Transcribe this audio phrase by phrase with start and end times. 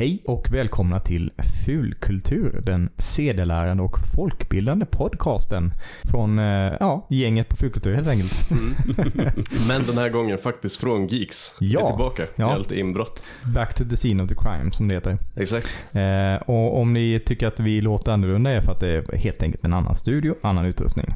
[0.00, 1.32] Hej och välkomna till
[1.66, 8.50] Fulkultur, den sedelärande och folkbildande podcasten från eh, ja, gänget på Fulkultur helt enkelt.
[9.68, 11.56] Men den här gången faktiskt från Geeks.
[11.60, 11.80] Ja.
[11.80, 12.26] Är tillbaka.
[12.36, 12.56] Ja.
[12.56, 13.26] Lite inbrott.
[13.54, 15.18] Back to the scene of the crime som det heter.
[15.36, 15.68] Exakt.
[15.92, 19.42] Eh, och om ni tycker att vi låter annorlunda är för att det är helt
[19.42, 21.06] enkelt en annan studio, annan utrustning.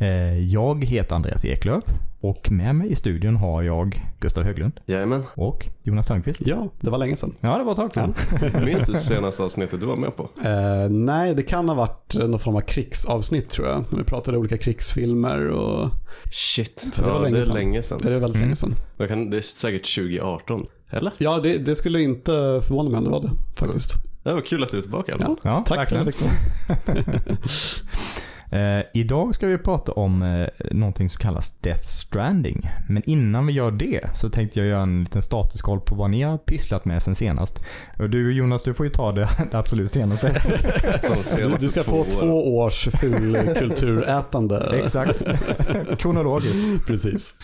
[0.00, 1.84] Eh, jag heter Andreas Eklöf
[2.20, 5.22] och med mig i studion har jag Gustav Höglund Jajamän.
[5.34, 6.40] och Jonas Törnqvist.
[6.46, 7.34] Ja, det var länge sedan.
[7.40, 8.14] Ja, det var ett tag sedan.
[8.64, 10.22] Minns du senaste avsnittet du var med på?
[10.44, 13.84] Eh, nej, det kan ha varit någon form av krigsavsnitt tror jag.
[13.90, 15.90] När vi pratade olika krigsfilmer och...
[16.32, 16.86] Shit.
[16.92, 17.54] Så det ja, var länge det är sedan.
[17.54, 17.98] länge sedan.
[18.02, 18.40] Det är väldigt Mm.
[18.48, 18.74] länge sedan.
[19.08, 20.66] Kan, det är säkert 2018.
[20.90, 21.12] Eller?
[21.18, 22.30] Ja, det, det skulle inte
[22.66, 23.94] förvåna mig om det var det faktiskt.
[24.22, 25.16] Det var kul att du är tillbaka.
[25.20, 26.12] Ja, Ja, tack verkligen.
[26.12, 27.36] för det.
[28.52, 32.68] Eh, idag ska vi prata om eh, någonting som kallas Death Stranding.
[32.88, 36.22] Men innan vi gör det så tänkte jag göra en liten statuskoll på vad ni
[36.22, 37.58] har pysslat med sen senast.
[37.98, 40.26] Och du Jonas, du får ju ta det, det absolut senaste.
[41.02, 44.80] De Du, senaste du ska få två års fulkulturätande.
[44.84, 45.22] Exakt.
[45.98, 46.86] Kronologiskt.
[46.86, 47.34] Precis.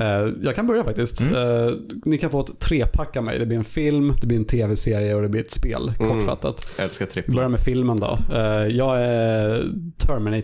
[0.00, 1.20] Eh, jag kan börja faktiskt.
[1.20, 1.34] Mm.
[1.66, 1.72] Eh,
[2.04, 3.38] ni kan få ett trepack av mig.
[3.38, 5.92] Det blir en film, det blir en tv-serie och det blir ett spel.
[6.00, 6.08] Mm.
[6.10, 6.66] Kortfattat.
[6.76, 7.34] Jag älskar Vi trippel.
[7.34, 8.18] börjar med filmen då.
[8.34, 9.62] Eh, jag är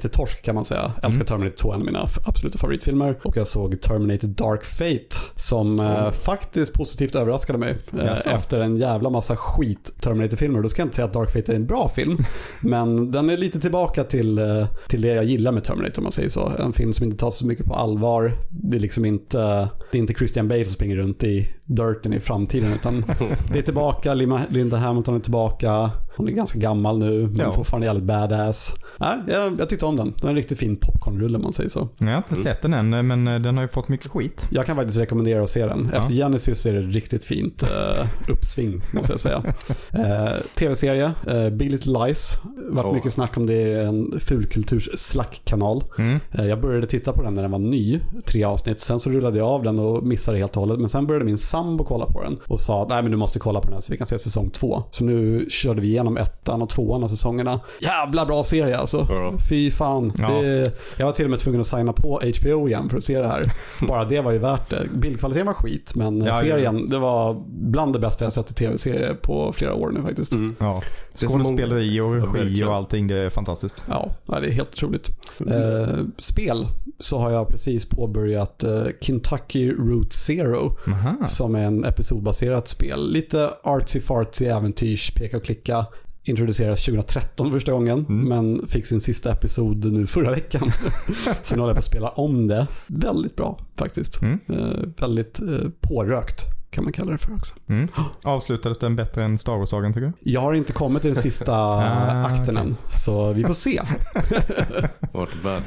[0.09, 0.81] Terminator-torsk kan man säga.
[0.81, 1.27] Jag älskar Mm.
[1.27, 3.19] Terminator 2, en av mina absoluta favoritfilmer.
[3.25, 6.11] Och jag såg Terminator Dark Fate som eh, Oh.
[6.11, 7.77] faktiskt positivt överraskade mig.
[7.99, 10.63] Eh, efter en jävla massa skit Terminator-filmer.
[10.63, 12.17] Då ska jag inte säga att Dark Fate är en bra film.
[12.61, 16.13] men den är lite tillbaka till, eh, till det jag gillar med Terminator om man
[16.13, 16.53] säger så.
[16.59, 18.33] En film som inte tas så mycket på allvar.
[18.51, 22.21] Det är liksom inte, det är inte Christian Bale som springer runt i dirten i
[22.21, 22.73] framtiden.
[22.73, 23.05] Utan
[23.53, 24.15] det är tillbaka,
[24.49, 25.91] Linda Hamilton är tillbaka.
[26.17, 27.53] Hon är ganska gammal nu, men Ja.
[27.53, 28.75] fortfarande jävligt badass.
[28.99, 30.07] Nej, jag, jag tyckte om den.
[30.17, 31.89] Det var en riktigt fin popcornrulle om man säger så.
[31.99, 34.47] Jag har inte sett den än, men eh, den har ju fått mycket skit.
[34.51, 35.91] Jag kan faktiskt rekommendera att se den.
[35.93, 35.99] Ja.
[35.99, 39.43] Efter Genesis är det riktigt fint uh, uppsving, måste jag säga.
[39.93, 42.37] Eh, Tv-serie, uh, Big Little Lies.
[42.71, 42.95] Vart Åh.
[42.95, 45.85] mycket snack om det i en fulkulturs slackkanal.
[45.99, 46.21] Mm.
[46.33, 48.81] Eh, Jag började titta på den när den var ny, tre avsnitt.
[48.81, 50.79] Sen så rullade jag av den och missade helt och hållet.
[50.81, 53.39] Men sen började min sambo kolla på den och sa att nej men du måste
[53.39, 54.83] kolla på den här så vi kan se säsong två.
[54.91, 57.61] Så nu körde vi igenom ettan och tvåan av säsongerna.
[57.81, 59.07] Jävla bra serie alltså.
[59.09, 59.35] Ja.
[59.49, 60.13] Fy fan.
[60.19, 60.29] Ja.
[60.31, 63.19] Det, jag var till och med tvungen att signa på HBO igen för att se
[63.19, 63.45] det här.
[63.89, 64.83] Bara det var ju värt det.
[64.95, 66.35] Bildkvaliteten var skit men Ja, ja.
[66.41, 70.33] serien, det var bland det bästa jag sett i tv-serie på flera år nu faktiskt.
[70.33, 70.55] Mm.
[70.59, 70.83] Ja.
[71.13, 73.85] Det är så många- Skådespeleri och regi och allting, det är fantastiskt.
[73.89, 75.11] Ja, det är helt otroligt.
[75.51, 76.67] Eh, spel
[76.99, 81.27] så har jag precis påbörjat eh, Kentucky Route Zero Aha.
[81.27, 83.13] som är en episodbaserat spel.
[83.13, 85.87] Lite artsy-fartsy äventyrs, peka och klicka.
[86.27, 88.29] Introducerades 2013 första gången, Mm.
[88.29, 90.73] men fick sin sista episod nu förra veckan.
[91.43, 92.67] så nu håller jag på att spela om det.
[92.87, 94.23] Väldigt bra faktiskt.
[94.23, 94.41] Mm.
[94.49, 96.41] Eh, väldigt eh, pårökt
[96.71, 97.55] kan man kalla det för också.
[97.69, 97.89] Mm.
[98.23, 100.13] Avslutades den bättre än Star Wars-sagan tycker du?
[100.21, 103.81] Jag har inte kommit till den sista Ah, akten än, så vi får se.
[105.13, 105.63] Vart bad.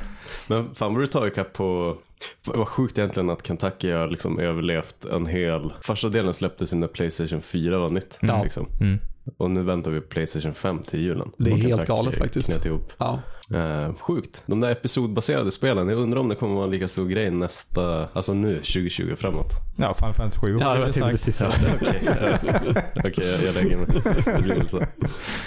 [0.47, 1.97] Men fan vad du tar ikapp på...
[2.45, 5.73] Vad sjukt egentligen att Kentucky har liksom överlevt en hel...
[5.81, 8.17] Första delen släpptes när Playstation 4 var nytt.
[8.21, 8.43] Ja.
[8.43, 8.67] Liksom.
[8.79, 8.99] Mm.
[9.37, 11.31] Och nu väntar vi på Playstation 5 till julen.
[11.37, 12.65] Det är helt galet faktiskt.
[12.65, 12.93] ihop.
[12.97, 13.19] Ja.
[13.53, 14.43] Eh, sjukt.
[14.45, 18.07] De där episodbaserade spelen, jag undrar om det kommer vara en lika stor grej nästa,
[18.13, 19.51] alltså nu 2020 framåt.
[19.77, 21.51] Ja, Final Fantasy 7 Ja, det var jag tänkte precis säga.
[21.81, 22.37] Okej, ja.
[22.95, 23.87] Okej, jag, jag lägger mig.
[24.25, 24.83] Det blir väl så.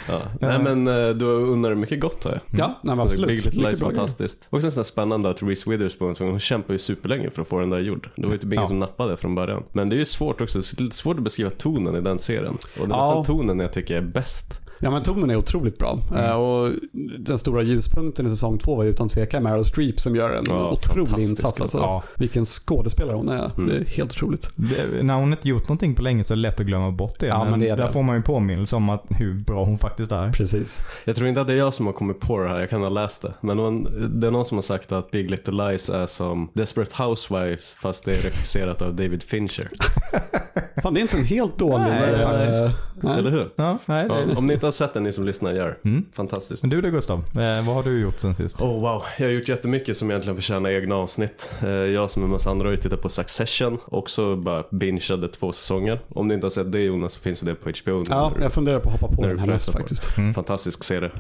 [0.09, 0.22] Ja.
[0.41, 1.25] Nej men eh, du
[1.69, 2.41] dig mycket gott här.
[2.50, 3.27] Ja, nej, men absolut.
[3.28, 4.47] Big Little Lies fantastiskt.
[4.50, 7.49] Och sen så är det spännande att Reese Witherspoon, hon kämpar ju superlänge för att
[7.49, 8.11] få den där gjord.
[8.17, 8.67] Det var ju typ ingen Ja.
[8.67, 9.62] som nappade från början.
[9.72, 12.19] Men det är ju svårt också, det är lite svårt att beskriva tonen i den
[12.19, 12.55] serien.
[12.81, 13.05] Och det är Ja.
[13.17, 14.59] nästan tonen jag tycker är bäst.
[14.80, 15.98] Ja men tonen är otroligt bra.
[16.10, 16.24] Mm.
[16.24, 16.72] Eh, och
[17.18, 20.44] den stora ljuspunkten i säsong två var ju utan tvekan Meryl Streep som gör en
[20.48, 21.60] Ja, otrolig insats.
[21.60, 21.78] Alltså.
[21.78, 22.02] Ja.
[22.16, 23.50] Vilken skådespelare hon är.
[23.56, 23.66] Mm.
[23.66, 24.50] Det är helt otroligt.
[24.56, 27.19] Det, när hon inte gjort någonting på länge så är det lätt att glömma bort
[27.19, 27.26] det.
[27.26, 27.92] Ja, men det är där det.
[27.92, 30.32] får man ju påminnelse om att hur bra hon faktiskt är.
[30.32, 30.80] Precis.
[31.04, 32.82] Jag tror inte att det är jag som har kommit på det här, jag kan
[32.82, 33.32] ha läst det.
[33.40, 33.84] Men någon,
[34.20, 38.04] det är någon som har sagt att Big Little Lies är som Desperate Housewives fast
[38.04, 39.70] det är regisserat av David Fincher.
[40.83, 41.84] Fan det är inte en helt dålig.
[41.84, 42.77] Nej, faktiskt.
[43.03, 43.19] nej.
[43.19, 43.50] Eller hur?
[43.56, 45.79] Ja, nej, Ja, om ni inte har sett den, ni som lyssnar, gör.
[45.85, 46.05] Mm.
[46.12, 46.62] Fantastiskt.
[46.62, 48.62] Men du då Gustav, eh, vad har du gjort sen sist?
[48.62, 51.55] Oh wow, jag har gjort jättemycket som egentligen förtjänar egna avsnitt.
[51.62, 55.52] Eh, Jag som en massa andra har ju tittat på Succession, också bara bingeade två
[55.52, 56.00] säsonger.
[56.08, 58.05] Om ni inte har sett det Jonas så finns det på HBO.
[58.08, 60.19] Ja, jag funderar på att hoppa på den här faktiskt.
[60.19, 60.35] Mm.
[60.35, 61.11] Fantastisk serie.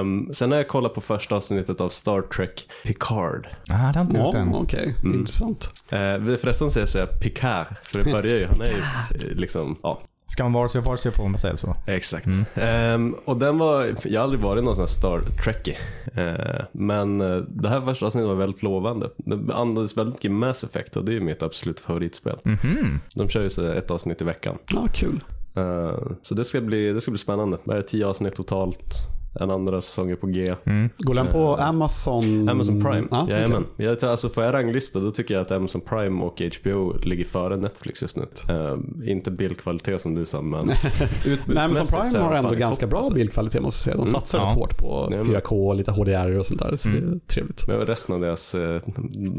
[0.00, 3.46] Um, sen har jag kollat på första avsnittet av Star Trek Picard.
[3.70, 4.54] Ah, det har jag inte gjort än.
[4.54, 4.94] okej.
[5.04, 5.18] Mm.
[5.20, 5.70] Intressant.
[5.92, 10.02] Uh, förresten säga säga Picard, för det börjar ju, han är ju eh, liksom, ja,
[10.30, 11.76] Ska man vara sig vare sig får man säga så.
[11.86, 12.26] Exakt.
[12.26, 12.44] Mm.
[12.54, 15.76] Ehm, och den var, jag har aldrig varit någon sån här Star Trekkie.
[16.14, 19.10] Eh, men eh, det här första avsnittet var väldigt lovande.
[19.16, 22.38] Det andades väldigt mycket Mass Effect och det är ju mitt absolut favoritspel.
[22.42, 23.00] Mhm.
[23.14, 24.58] De kör ju så ett avsnitt i veckan.
[24.68, 25.24] Ja, kul.
[25.56, 27.58] Eh, så det ska, bli, det ska bli spännande.
[27.64, 28.94] Det är tio avsnitt totalt.
[29.40, 30.54] En andra säsong är på G.
[30.64, 30.90] Mm.
[30.98, 32.48] Går den på Amazon?
[32.48, 33.64] Amazon Prime, Ja, jajamän.
[33.74, 33.86] okej.
[33.86, 37.56] Jag, alltså får jag ranglista då tycker jag att Amazon Prime och HBO ligger före
[37.56, 38.26] Netflix just nu.
[38.48, 38.76] Eh,
[39.10, 40.70] inte bildkvalitet som du sa, men
[41.46, 43.14] Men Amazon Prime har ändå ganska bra alltså.
[43.14, 44.04] bildkvalitet måste jag säga.
[44.04, 44.20] De Mm.
[44.20, 44.44] satsar Ja.
[44.44, 46.76] rätt hårt på Ja, men- 4K, lite HDR och sånt där.
[46.76, 47.68] Så det är trevligt.
[47.68, 48.80] Men resten av deras, eh,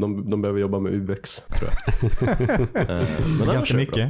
[0.00, 2.00] de, de behöver jobba med UX tror jag.
[2.90, 3.02] Eh,
[3.38, 3.94] men Ganska mycket.
[3.94, 4.06] bra.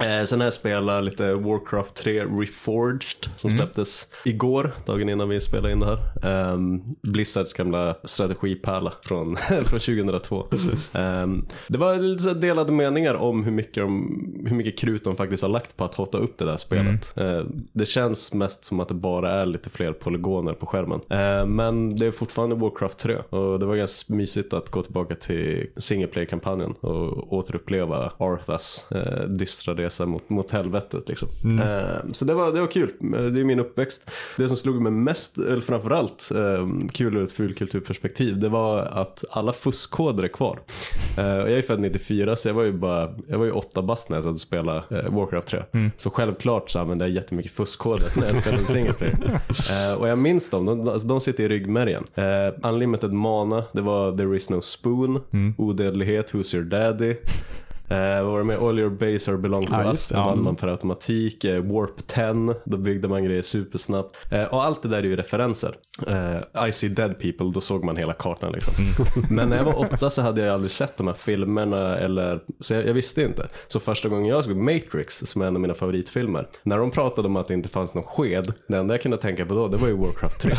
[0.00, 3.58] Eh, sen har jag spelat lite Warcraft 3 Reforged som Mm.
[3.58, 5.86] släpptes igår, dagen innan vi spelade in det
[6.22, 6.52] här.
[6.52, 9.36] Um, Blizzards gamla strategipärla från,
[9.66, 10.46] från 2002.
[10.92, 15.42] Ehm, det var lite delade meningar om hur mycket, de, hur mycket krut de faktiskt
[15.42, 17.16] har lagt på att hotta upp det där spelet.
[17.16, 17.42] Eh,
[17.72, 21.00] det känns mest som att det bara är lite fler polygoner på skärmen.
[21.10, 25.14] Eh, men det är fortfarande Warcraft 3 och det var ganska mysigt att gå tillbaka
[25.14, 31.08] till single player-kampanjen och återuppleva Arthas eh, dystra resa mot, mot helvetet.
[31.08, 31.28] Liksom.
[31.60, 32.90] Eh, så det var, det var kul.
[33.14, 34.10] Eh, Det är min uppväxt.
[34.36, 39.24] Det som slog mig mest, eller framförallt eh, kul ur ett fulkulturperspektiv, det var att
[39.30, 40.58] alla fuskkoder är kvar.
[41.18, 44.08] Eh, jag är född 94 så jag var ju bara, jag var ju åtta bast
[44.10, 45.62] när jag satt och spelade eh, Warcraft 3.
[45.96, 49.18] Så självklart så använde jag jättemycket fuskkoder när jag spelade single player.
[49.70, 52.04] Eh, och jag minns dem, de, alltså, de sitter i ryggmärgen.
[52.62, 55.20] Unlimited Mana, det var There is no spoon,
[55.58, 57.16] Odödlighet, Who's your daddy.
[57.90, 58.58] Eh, vad var det med?
[58.58, 60.08] All your base are belong to Ja, us.
[60.08, 60.26] Det Ja.
[60.26, 61.44] vann man per automatik.
[61.44, 64.16] Eh, Warp 10, då byggde man grejer supersnabbt.
[64.32, 65.74] Eh, och allt det där är ju referenser.
[66.08, 68.74] Eh, I see dead people, då såg man hela kartan liksom.
[69.30, 72.74] Men när jag var åtta så hade jag aldrig sett de här filmerna eller, så
[72.74, 73.46] jag, jag visste inte.
[73.66, 77.28] Så första gången jag såg Matrix, som är en av mina favoritfilmer, när de pratade
[77.28, 79.76] om att det inte fanns någon sked, det enda jag kunde tänka på då, det
[79.76, 80.52] var ju Warcraft 3.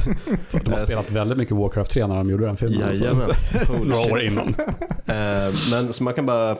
[0.64, 2.80] De har spelat väldigt mycket Warcraft 3 när de gjorde den filmen.
[2.80, 3.22] Jajamän.
[3.84, 4.48] Några år innan.
[5.06, 6.58] Eh, men så man kan bara,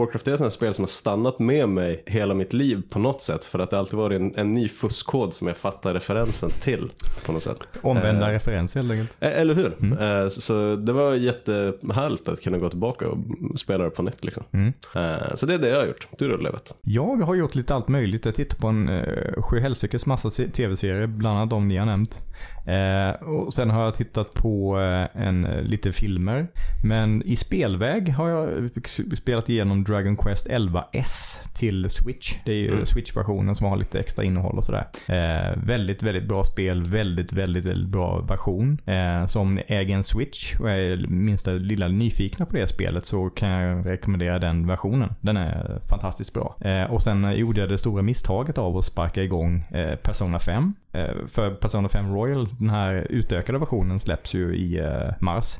[0.00, 3.22] Warcraft är ett sånt spel som har stannat med mig hela mitt liv på något
[3.22, 3.44] sätt.
[3.44, 6.90] För att det alltid varit en, en ny fuskkod som jag fattar referensen till
[7.26, 7.58] på något sätt.
[7.82, 9.10] Omvända Eh, referenser helt enkelt.
[9.20, 10.00] Eh, Eller hur?
[10.02, 13.18] Eh, Så, det var jättehärligt att kunna gå tillbaka och
[13.58, 14.44] spela det på nytt liksom.
[14.52, 14.72] Mm.
[14.94, 16.06] Eh, Så det är det jag har gjort.
[16.18, 16.74] Du då Levet?
[16.82, 18.24] Jag har gjort lite allt möjligt.
[18.24, 21.86] Jag tittar på en uh, sju helsikes massa se- tv-serier, bland annat de ni har
[21.86, 22.18] nämnt.
[22.66, 26.46] Eh, och sen har jag tittat på eh, en, eh, lite filmer.
[26.84, 28.70] Men i spelväg har jag
[29.16, 32.36] spelat igenom Dragon Quest 11S till Switch.
[32.44, 32.86] Det är ju Mm.
[32.86, 34.86] Switch-versionen som har lite extra innehåll och sådär.
[35.06, 36.82] Eh, väldigt, väldigt bra spel.
[36.82, 38.78] Väldigt, väldigt, väldigt bra version.
[38.86, 43.06] Eh, så om ni äger en Switch och är minsta lilla nyfikna på det spelet
[43.06, 45.14] så kan jag rekommendera den versionen.
[45.20, 46.56] Den är fantastiskt bra.
[46.60, 50.74] Eh, och sen gjorde jag det stora misstaget av att sparka igång eh, Persona 5.
[50.92, 55.56] Eh, för Persona 5 Royal, den här utökade versionen släpps ju i eh, mars.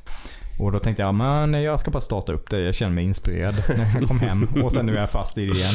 [0.60, 2.60] Och då tänkte jag, men jag ska bara starta upp det.
[2.60, 4.48] Jag känner mig inspirerad när jag kom hem.
[4.64, 5.74] Och sen nu är jag fast i det igen.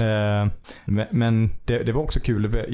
[0.00, 0.52] Eh,
[0.84, 2.66] men men det, det var också kul.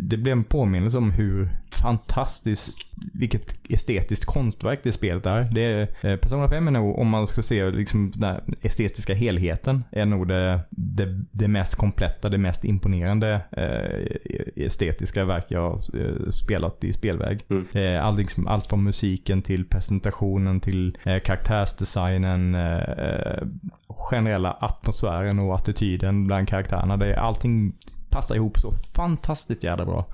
[0.00, 1.48] Det blev en påminnelse om hur
[1.82, 2.78] fantastiskt,
[3.12, 5.44] vilket estetiskt konstverk det spelet är.
[5.44, 9.14] Det är eh, Persona 5 är nog, om man ska se liksom den här estetiska
[9.14, 15.70] helheten, är nog det, det, det mest kompletta, det mest imponerande eh, estetiska verk jag
[15.70, 17.44] har eh, spelat i spelväg.
[17.50, 17.66] Mm.
[17.72, 23.46] Eh, all, liksom, allt från musiken till presentationen till eh, karaktärsdesignen, eh, eh,
[23.88, 26.96] generella atmosfären och attityden bland karaktärerna.
[26.96, 27.72] Det, allting
[28.10, 30.06] passar ihop så fantastiskt jävla bra.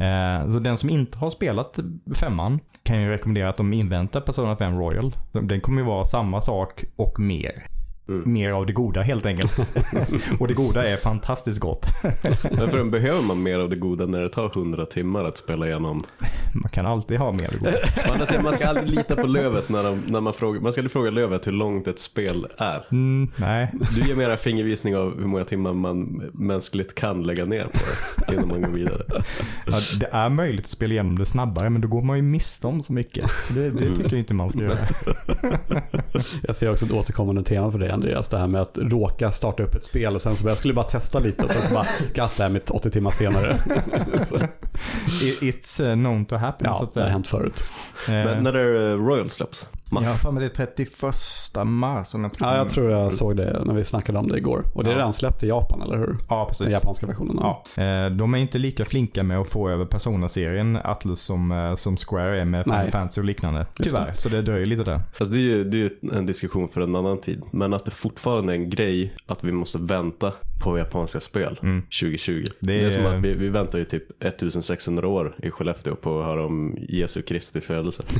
[0.00, 1.78] Eh, så den som inte har spelat
[2.14, 5.16] femman kan ju rekommendera att de inväntar Persona 5 Royal.
[5.32, 7.66] Den kommer ju vara samma sak och mer.
[8.10, 8.32] Mm.
[8.32, 9.72] Mer av det goda helt enkelt.
[10.38, 11.86] och det goda är fantastiskt gott.
[12.42, 16.02] Därför behöver man mer av det goda när det tar 100 timmar att spela igenom.
[16.54, 18.42] Man kan alltid ha mer av det goda.
[18.42, 21.10] Man ska aldrig lita på Lövet när, de, när man frågar, man ska aldrig fråga
[21.10, 22.84] Lövet hur långt ett spel är.
[22.90, 23.72] Mm, nej.
[23.96, 27.78] Du ger mera fingervisning av hur många timmar man mänskligt kan lägga ner på
[28.26, 29.02] det innan man går vidare.
[29.66, 32.66] Ja, det är möjligt att spela igenom det snabbare men då går man ju miste
[32.66, 33.30] om så mycket.
[33.54, 34.78] Det, det tycker jag inte man ska göra.
[36.42, 38.28] Jag ser också ett återkommande tema för dig Andreas.
[38.28, 40.74] Det här med att råka starta upp ett spel och sen så bara, jag skulle
[40.74, 43.58] bara testa lite och sen så bara, gatt det här mitt 80 timmar senare.
[44.28, 44.36] så,
[45.40, 47.12] It's uh, known to happen så ja, att det har säga.
[47.12, 47.64] hänt förut.
[48.08, 49.66] Men Eh, när det är Royal släpps?
[49.92, 50.04] Mars.
[50.04, 50.88] jag har för mig det är 31
[51.66, 52.14] mars.
[52.14, 54.64] Om jag Ja, jag tror jag såg det när vi snackade om det igår.
[54.74, 54.98] Och det är Ja.
[54.98, 56.16] redan släppt i Japan, eller hur?
[56.28, 56.72] Ja, Den precis.
[56.72, 57.36] japanska versionen.
[57.40, 61.74] Ja, eh, de är inte lika flinka med att få över Persona-serien Atlus som, eh,
[61.74, 62.90] som Square är med Nej.
[62.90, 63.66] Fantasy och liknande.
[63.82, 65.00] Tyvärr, så det dröjer lite där.
[65.18, 67.42] Alltså det är ju det är en diskussion för en annan tid.
[67.50, 70.32] Men att det fortfarande är en grej att vi måste vänta
[70.64, 71.82] på japanska spel Mm.
[71.82, 72.44] 2020.
[72.60, 75.94] Det Det är, är- som att vi, vi väntar ju typ 1600 år i Skellefteå
[75.94, 78.02] på att höra om Jesu Kristi födelse.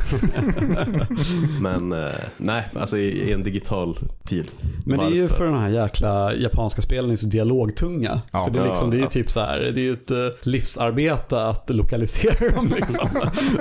[1.61, 4.49] Men eh, nej, alltså i, i en digital tid.
[4.87, 5.37] Men det är ju Varför?
[5.37, 8.21] för de här jäkla japanska spelen är så dialogtunga.
[8.33, 8.39] Ja.
[8.39, 9.11] så det är, liksom, det är ju Ja.
[9.11, 13.09] typ så här, det är ju ett eh, livsarbete att lokalisera dem liksom.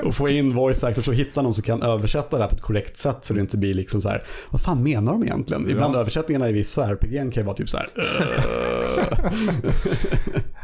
[0.04, 2.62] och få in voice actors och hitta någon som kan översätta det här på ett
[2.62, 5.70] korrekt sätt så det inte blir liksom så här, vad fan menar de egentligen?
[5.70, 9.32] Ibland översättningarna i vissa RPG kan ju vara typ så här, "Äh."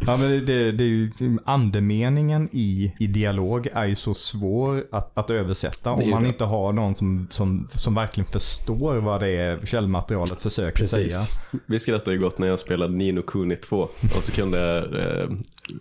[0.07, 1.11] Ja men det, det, det är ju,
[1.45, 6.27] andemeningen i, i dialog är ju så svår att, att översätta om man det.
[6.29, 11.13] inte har någon som, som, som verkligen förstår vad det är källmaterialet försöker Precis.
[11.13, 11.61] säga.
[11.65, 13.77] Vi skrattade ju gott när jag spelade Nino Kuni 2
[14.17, 15.29] och så kunde jag eh,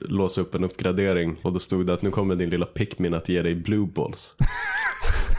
[0.01, 3.29] låsa upp en uppgradering och då stod det att nu kommer din lilla Pikmin att
[3.29, 4.35] ge dig blue balls.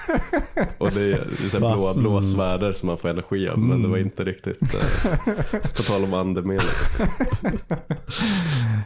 [0.78, 1.08] och det är,
[1.40, 2.24] det är så blåa, blåa Mm.
[2.24, 6.14] svärder som man får energi av men det var inte riktigt eh, på tal om
[6.14, 6.60] andemening.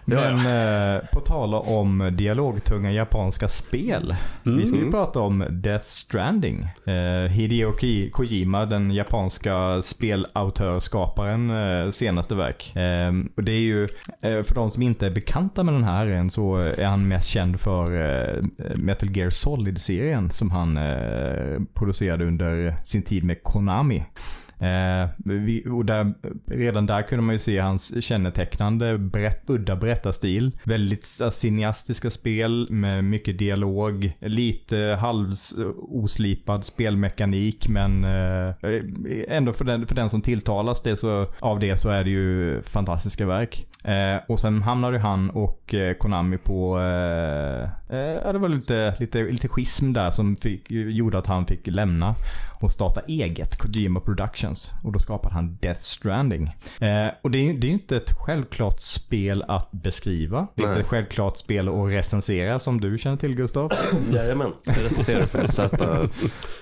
[0.05, 4.15] Men eh, på tal om dialogtunga japanska spel.
[4.43, 4.91] Vi ska ju Mm.
[4.91, 6.61] prata om Death Stranding.
[6.85, 7.73] Eh, Hideo
[8.11, 11.49] Kojima, den japanska spelautörskaparen,
[11.85, 12.75] eh, senaste verk.
[12.75, 13.83] Eh, och det är ju,
[14.23, 17.27] eh, för de som inte är bekanta med den här än så är han mest
[17.27, 18.43] känd för eh,
[18.75, 24.03] Metal Gear Solid-serien som han eh, Eh, producerade under sin tid med Konami.
[24.59, 26.13] Eh, vi, och där,
[26.45, 30.51] redan där kunde man ju se hans kännetecknande brett, udda berättarstil.
[30.63, 34.11] Väldigt cineastiska spel med mycket dialog.
[34.19, 38.55] Lite halvoslipad spelmekanik men eh,
[39.27, 42.61] ändå för den, för den som tilltalas det så, av det så är det ju
[42.61, 43.65] fantastiska verk.
[43.83, 47.63] Eh, och sen hamnade han och eh, Konami på, eh,
[47.97, 52.15] eh, det var lite, lite, lite schism där som fick, gjorde att han fick lämna
[52.59, 53.99] och starta eget, Kojima
[54.49, 54.71] Productions.
[54.83, 56.43] Och då skapade han Death Stranding.
[56.81, 60.47] Eh, och det är ju det är inte ett självklart spel att beskriva.
[60.55, 60.75] Det är Nej.
[60.75, 63.71] inte ett självklart spel att recensera som du känner till Gustav.
[64.13, 66.09] Jajamän, jag recenserade för Z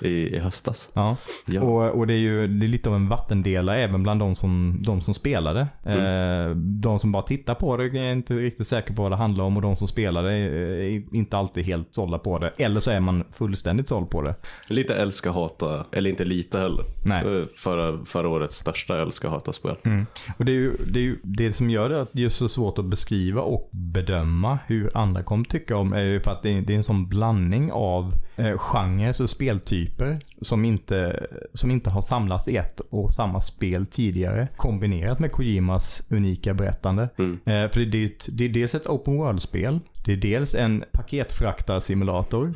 [0.02, 0.92] i, i höstas.
[0.94, 1.16] Ja.
[1.48, 1.62] Ja.
[1.62, 4.80] Och, och det är ju det är lite av en vattendelare även bland de som,
[4.86, 5.68] de som spelade.
[5.86, 9.46] Eh, de som bara tittar på det är inte riktigt säker på vad det handlar
[9.46, 12.54] om och de som spelade är, är inte alltid helt sålda på det.
[12.58, 14.36] Eller så är man fullständigt såld på det.
[14.70, 16.86] Lite älska hata, eller inte lite heller.
[17.06, 17.40] Nej.
[17.40, 17.46] Eh,
[17.78, 19.76] Förra, förra årets största älska hata spel.
[19.84, 20.06] Mm.
[20.38, 22.50] Och det är ju det, är ju, det som gör det att det är så
[22.50, 26.58] svårt att beskriva och bedöma hur andra kommer tycka om är ju för att det
[26.58, 31.90] är, det är en sån blandning av eh, genrer och speltyper som inte, som inte
[31.90, 34.48] har samlats i ett och samma spel tidigare.
[34.56, 37.10] Kombinerat med Kojimas unika berättande.
[37.18, 37.40] Mm.
[37.46, 39.80] Eh, för det är, ett, det är dels ett open world-spel.
[40.08, 42.54] Det är dels en paketfraktarsimulator.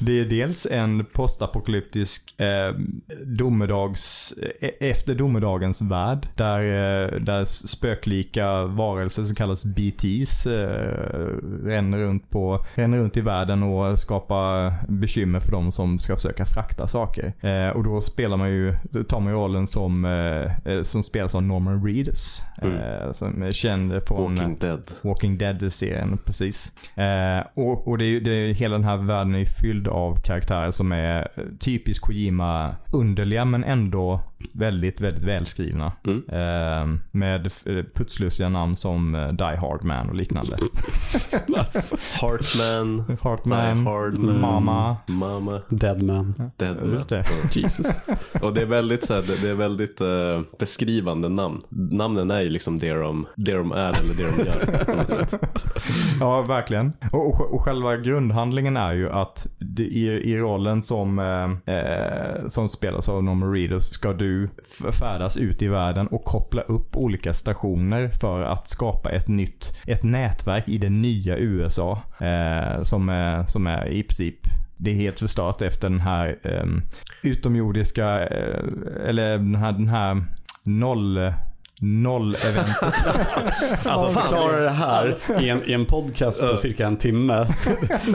[0.00, 2.74] det är dels en postapokalyptisk eh,
[3.26, 6.28] domedags, eh, efter domedagens värld.
[6.34, 11.28] Där, eh, där spöklika varelser som kallas BTs eh,
[11.64, 16.44] ränner, runt på, ränner runt i världen och skapar bekymmer för de som ska försöka
[16.44, 17.32] frakta saker.
[17.40, 18.74] Eh, och då spelar man ju,
[19.08, 22.42] tar man ju rollen som, eh, eh, som spelas av Norman Reedus.
[22.62, 24.82] Eh, som är känd från Walking Dead.
[25.02, 26.72] Walking Dead-serien, precis.
[26.96, 30.16] Eh, och och det är, det är, hela den här världen är ju fylld av
[30.20, 34.20] karaktärer som är eh, typiskt Kojima underliga men ändå
[34.52, 35.92] väldigt, väldigt välskrivna.
[36.06, 36.22] Mm.
[36.28, 40.56] Eh, med eh, putslustiga namn som eh, Die Hard Man och liknande.
[42.20, 44.96] Heartman, Heartman, Hard Man, Mama.
[45.06, 46.50] Mama, Deadman.
[46.56, 46.92] Deadman.
[46.92, 47.24] Just det.
[47.52, 48.00] Jesus.
[48.42, 51.62] Och det är väldigt, så här, det, är väldigt eh, beskrivande namn.
[51.68, 55.26] Namnen är ju liksom det de, det de är eller det de gör.
[56.20, 56.92] Ja, verkligen.
[57.12, 62.48] Och, och, och själva grundhandlingen är ju att det, i, i rollen som, eh, eh,
[62.48, 64.48] som spelas av Norman Reedus ska du
[65.00, 70.02] färdas ut i världen och koppla upp olika stationer för att skapa ett nytt, ett
[70.02, 72.02] nätverk i det nya USA.
[72.18, 74.46] Eh, som, är, som är i princip
[74.76, 76.66] det är helt förstört efter den här eh,
[77.22, 78.64] utomjordiska, eh,
[79.06, 80.24] eller den här, den här
[80.62, 81.32] noll,
[81.80, 82.94] noll-eventet.
[83.84, 87.32] Alltså förklara det här i en, i en podcast på cirka en timme.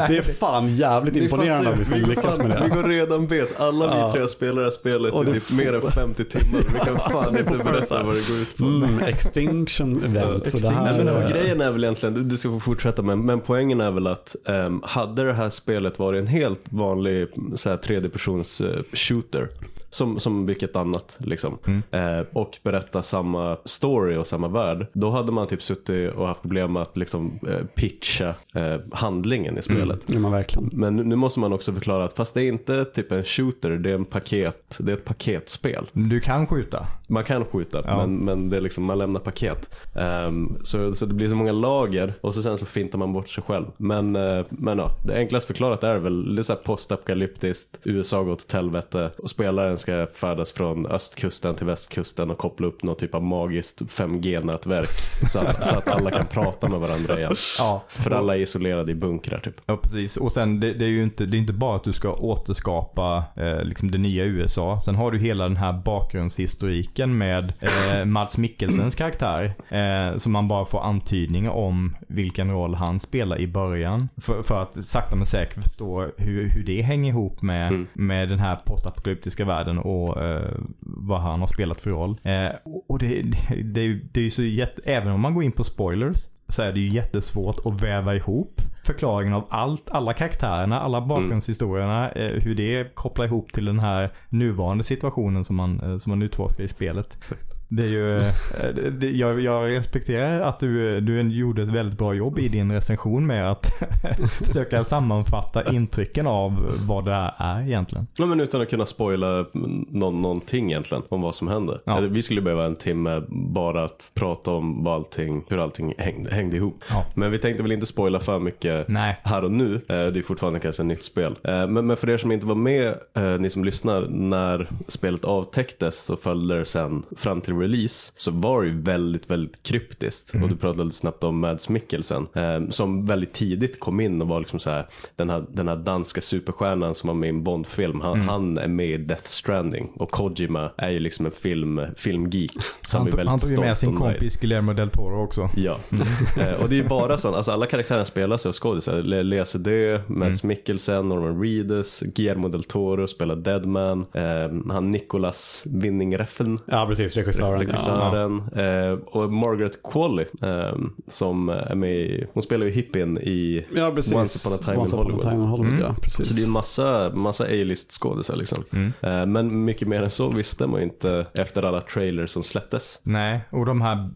[0.08, 2.75] Det är fan jävligt imponerande om vi skulle lyckas med Vi det.
[2.75, 3.60] går redan bet.
[3.60, 6.60] Alla vi tre spelar det här spelet i typ mer än 50 timmar.
[6.74, 8.63] Vi kan fan Det inte berätta vad det går ut på.
[8.65, 10.48] Mm, extinction event.
[10.48, 13.01] Så det Nej, här, men, och grejen är väl egentligen, du- du ska få fortsätta
[13.01, 17.27] men, men poängen är väl att ehm, hade det här spelet varit en helt vanlig
[17.56, 19.48] så här, tredjepersons eh, shooter
[19.93, 21.57] som, som vilket annat liksom.
[21.67, 21.81] Mm.
[22.19, 24.88] Eh, och berätta samma story och samma värld.
[24.93, 29.57] Då hade man typ suttit och haft problem med att liksom eh, pitcha eh, handlingen
[29.57, 30.00] i spelet.
[30.07, 33.69] Ja, men nu- måste man också förklara att fast det är inte typ en shooter,
[33.69, 35.86] det är en paket, det är ett paketspel.
[35.93, 36.88] Du kan skjuta.
[37.10, 37.98] Man kan skjuta, Ja.
[37.98, 39.75] men, men det är liksom, man lämnar paket.
[39.95, 43.29] Ehm, så, så det blir så många lager och så sen så fintar man bort
[43.29, 43.65] sig själv.
[43.77, 46.60] Men, eh, men ja, det enklast förklarat är väl, det är så här
[47.05, 52.68] postapokalyptiskt, USA går åt helvete och spelaren ska färdas från östkusten till västkusten och koppla
[52.68, 54.88] upp någon typ av magiskt 5G-nätverk
[55.30, 57.36] så att, så att alla kan prata med varandra igen.
[57.60, 57.84] Ja.
[57.88, 59.56] För alla är isolerade i bunkrar typ.
[59.66, 60.18] Ja, precis.
[60.18, 63.24] Och sen det, det är ju inte, det är inte bara att du ska återskapa
[63.36, 64.80] eh, liksom det nya USA.
[64.80, 69.54] Sen har du hela den här bakgrundshistoriken med eh, Mads Mikkelsens karaktär.
[69.70, 74.10] Eh, som man bara får antydningar om vilken roll han spelar i början.
[74.22, 77.88] För, för att sakta men säkert förstå hur, hur det hänger ihop med, Mm.
[77.94, 82.18] med den här postapokalyptiska världen och eh, vad han har spelat för roll.
[82.24, 82.50] Eh,
[82.88, 85.63] och det, det, det, det är ju så jätte, även om man går in på
[85.63, 91.01] spoilers så är det ju jättesvårt att väva ihop förklaringen av allt, alla karaktärerna, alla
[91.01, 96.10] bakgrundshistorierna, eh, hur det kopplar ihop till den här nuvarande situationen som man, eh, som
[96.10, 97.34] man utforskar i spelet.
[97.74, 101.98] Det är ju, eh, det- jag, jag respekterar att du, eh, du gjorde ett väldigt
[101.98, 103.66] bra jobb i din recension med att
[104.46, 108.08] försöka sammanfatta intrycken av vad det här är egentligen.
[108.18, 109.46] Ja, men utan att kunna spoila
[109.90, 111.82] någon, någonting egentligen om vad som händer.
[111.86, 111.98] Ja.
[111.98, 116.30] Eller, Vi skulle behöva en timme bara att prata om vad allting, hur allting hängde,
[116.36, 116.84] hängde ihop.
[116.90, 117.06] Ja.
[117.16, 119.18] Men vi tänkte väl inte spoila för mycket Nej.
[119.24, 119.75] här och nu.
[119.75, 121.36] Eh, Det är fortfarande kanske ett nytt spel.
[121.44, 122.88] Eh, Men, men för er som inte var med,
[123.18, 128.32] eh, ni som lyssnar, när spelet avtäcktes och följde det sen fram till release så
[128.32, 130.34] var det ju väldigt, väldigt kryptiskt.
[130.44, 134.39] Och du pratade snabbt om Mads Mikkelsen eh, som väldigt tidigt kom in och var
[134.39, 138.01] liksom så här, den, här, den här danska superstjärnan som var med i en Bond-film.
[138.01, 142.51] Han, han är med i Death Stranding och Kojima är ju liksom en film, filmgeek.
[142.88, 145.50] Som Han, är tog- han tog ju med sin kompis Guillermo del Toro också.
[145.56, 145.77] Ja,
[146.38, 149.01] Eh, och det är ju bara sånt, alltså alla karaktärer spelas av skådisar.
[149.01, 155.63] Le- Lea Seydoux, Mads Mikkelsen, Norman Reedus, Guillermo del Toro spelar Deadman, eh, han Nicolas
[155.68, 157.15] Winning Refn, Ja, precis.
[157.60, 158.41] Regissören.
[158.55, 158.60] Ja.
[158.60, 160.75] regissören, eh, och Margaret Qualley eh,
[161.08, 164.15] som är med i, hon spelar ju hippien i Ja, precis.
[164.15, 165.22] Once upon a time Once in Hollywood.
[165.22, 165.81] time in Hollywood, Mm.
[165.88, 165.96] ja.
[166.01, 166.27] Precis.
[166.27, 168.63] Så det är en massa, massa A-list skådisar liksom.
[168.74, 168.93] Mm.
[169.01, 173.00] Eh, men mycket mer än så visste man ju inte efter alla trailers som släpptes.
[173.03, 174.10] Nej, och de här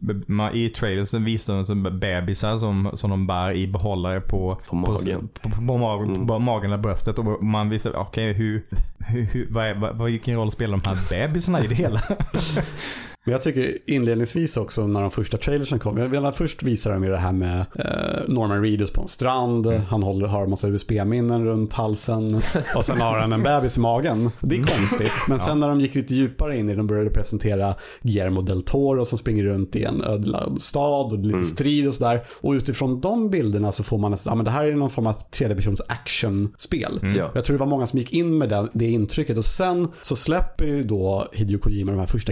[0.55, 5.29] i trailersen visar de som bebisar som, som de bär i behållare på, På magen.
[5.41, 6.27] På, på, på, magen, Mm.
[6.27, 7.19] på magen eller bröstet.
[7.19, 8.65] Och man visar, okej hur,
[8.99, 12.01] hur, hur, vad, är, vad, vad, vilken roll spelar de här bebisarna i det hela?
[13.25, 15.97] Men jag tycker inledningsvis också när de första trailersen kom.
[15.97, 19.67] Jag menar, först visar de ju det här med eh, Norman Reedus på en strand.
[19.67, 22.41] Han håller, har en massa USB-minnen runt halsen.
[22.75, 24.29] Och sen har han en bebis i magen.
[24.39, 25.11] Det är konstigt.
[25.27, 28.61] Men sen när de gick lite djupare in i det, de började presentera Guillermo del
[28.61, 32.23] Toro som springer runt i en ödelagd stad och lite strid och sådär.
[32.41, 35.07] Och utifrån de bilderna så får man nästan, ja men det här är någon form
[35.07, 36.99] av tredjepersons actionspel.
[37.01, 37.31] Ja.
[37.35, 40.15] Jag tror det var många som gick in med det, det intrycket och sen så
[40.15, 42.31] släpper ju då Hideo Kojima de här första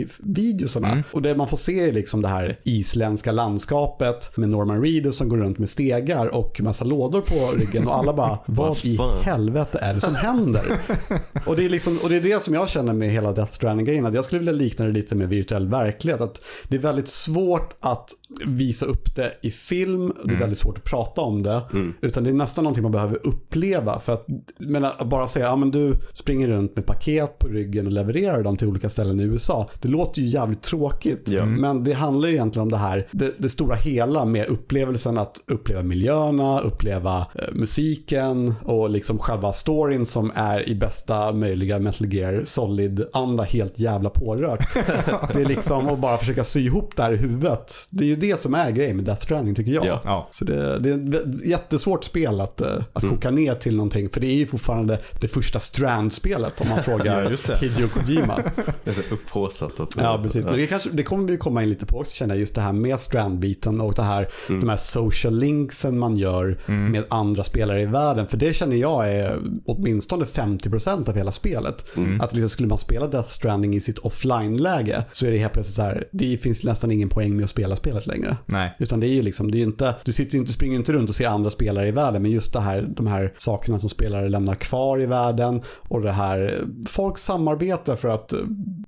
[0.00, 1.02] gameplay-videosarna.
[1.12, 5.28] Och det man får se är liksom det här isländska landskapet med Norman Reedus som
[5.28, 9.22] går runt med stegar och massa lådor på ryggen och alla bara vad i fan?"
[9.22, 10.80] helvete är det som händer?
[11.46, 14.06] och, det är liksom, och det är det som jag känner med hela Death Stranding-grejen.
[14.06, 16.20] att Jag skulle vilja likna det lite med virtuell verklighet.
[16.20, 18.10] Att det är väldigt svårt att
[18.46, 20.12] visa upp det i film.
[20.24, 21.62] Det är väldigt svårt att prata om det.
[22.00, 24.00] Utan det är nästan någonting man behöver uppleva.
[24.00, 24.26] För att
[24.58, 28.42] men att bara säga, ja men du springer runt med paket på ryggen och levererar
[28.42, 29.70] dem till olika ställen i USA.
[29.80, 31.22] Det låter ju jävligt tråkigt.
[31.28, 31.44] Ja.
[31.46, 35.36] Men det handlar ju egentligen om det här, det, det stora hela med upplevelsen att
[35.46, 42.12] uppleva miljöerna, uppleva eh, musiken och liksom själva storyn som är i bästa möjliga Metal
[42.14, 44.74] Gear Solid-anda helt jävla pårökt.
[45.34, 47.74] det är liksom att bara försöka sy ihop det här i huvudet.
[47.90, 49.86] Det är ju det som är grejen med Death Stranding tycker jag.
[49.86, 50.00] Ja.
[50.04, 50.28] Ja.
[50.30, 53.16] Så det, det är ett jättesvårt spel att, eh, att Mm.
[53.16, 54.10] koka ner till någonting.
[54.10, 57.58] För det är ju fortfarande det första Strand-spelet om man frågar Ja, just det.
[57.58, 58.42] Hideo Kojima.
[58.84, 59.96] Det är så upphaussat att...
[59.96, 60.44] Ja, precis.
[60.44, 62.40] Men det, kanske, det kommer vi komma in lite på också känner jag.
[62.40, 64.60] Just det här med strandbiten och det här, Mm.
[64.60, 66.58] de här social linksen man gör
[66.90, 68.26] med andra spelare i världen.
[68.26, 71.96] För det känner jag är åtminstone 50% av hela spelet.
[71.96, 72.20] Mm.
[72.20, 75.76] Att liksom skulle man spela Death Stranding i sitt offline-läge så är det helt plötsligt
[75.76, 78.36] så här, det finns nästan ingen poäng med att spela spelet längre.
[78.46, 78.76] Nej.
[78.78, 81.08] Utan det är ju liksom, det är ju inte, du sitter inte, springer inte runt
[81.08, 84.28] och ser andra spelare i världen, men just det här, de här sakerna som spelare
[84.28, 88.32] lämnar kvar i världen och det här, folk samarbetar för att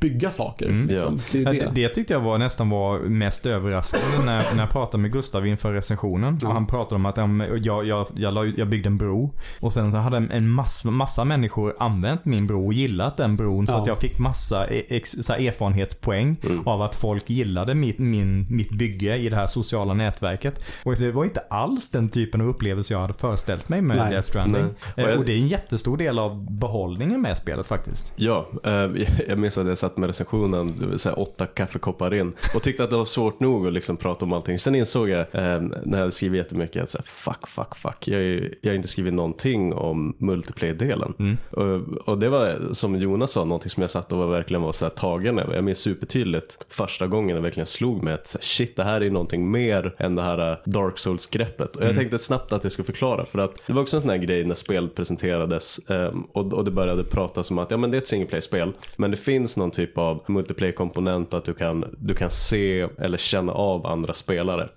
[0.00, 0.66] bygga saker.
[0.68, 0.81] Mm.
[0.86, 1.18] Liksom.
[1.32, 1.50] Det det.
[1.52, 5.46] Det, det tyckte jag var nästan var mest överraskande när, när jag pratade med Gustav
[5.46, 6.38] inför recensionen.
[6.42, 6.48] Ja.
[6.48, 7.16] Och han pratade om att
[7.64, 9.30] jag, jag, jag, jag byggde en bro.
[9.60, 13.36] Och sen så hade en- en massa, massa människor använt min bro och gillat den
[13.36, 13.66] bron.
[13.66, 13.80] Så Ja.
[13.80, 16.68] att jag fick massa e- ex, så här erfarenhetspoäng Mm.
[16.68, 20.64] av att folk gillade mitt, min, mitt bygge i det här sociala nätverket.
[20.84, 24.10] Och det var inte alls den typen av upplevelse jag hade föreställt mig med Nej.
[24.10, 24.62] Death Stranding.
[24.62, 24.72] Nej.
[24.94, 28.12] Och Eh, jag- Och det är en jättestor del av behållningen med spelet faktiskt.
[28.16, 28.72] Ja, eh,
[29.28, 32.84] jag minns att jag satt med recensionen det vill säga åtta kaffekoppar in och tyckte
[32.84, 34.58] att det var svårt nog att liksom prata om allting.
[34.58, 38.08] Sen insåg jag eh, när jag hade skrivit jättemycket att så här, fuck, fuck, fuck.
[38.08, 41.14] Jag, är- jag har inte skrivit någonting om multiplayer-delen.
[41.18, 41.36] Mm.
[41.50, 44.72] Och, och det var som Jonas sa, någonting som jag satt och var, verkligen var
[44.72, 45.54] så här, tagen över.
[45.54, 49.00] Jag minns supertydligt första gången jag verkligen slog mig att så här, shit, det här
[49.00, 51.76] är någonting mer än det här eh, Dark Souls-greppet.
[51.76, 54.10] Och jag tänkte snabbt att jag skulle förklara för att det var också en sån
[54.10, 57.90] här grej när spelet presenterades eh, och, och det började pratas om att ja, men
[57.90, 61.84] det är ett single play-spel men det finns någon typ av multiplayer-komponent att du kan,
[61.98, 64.68] du kan se eller känna av andra spelare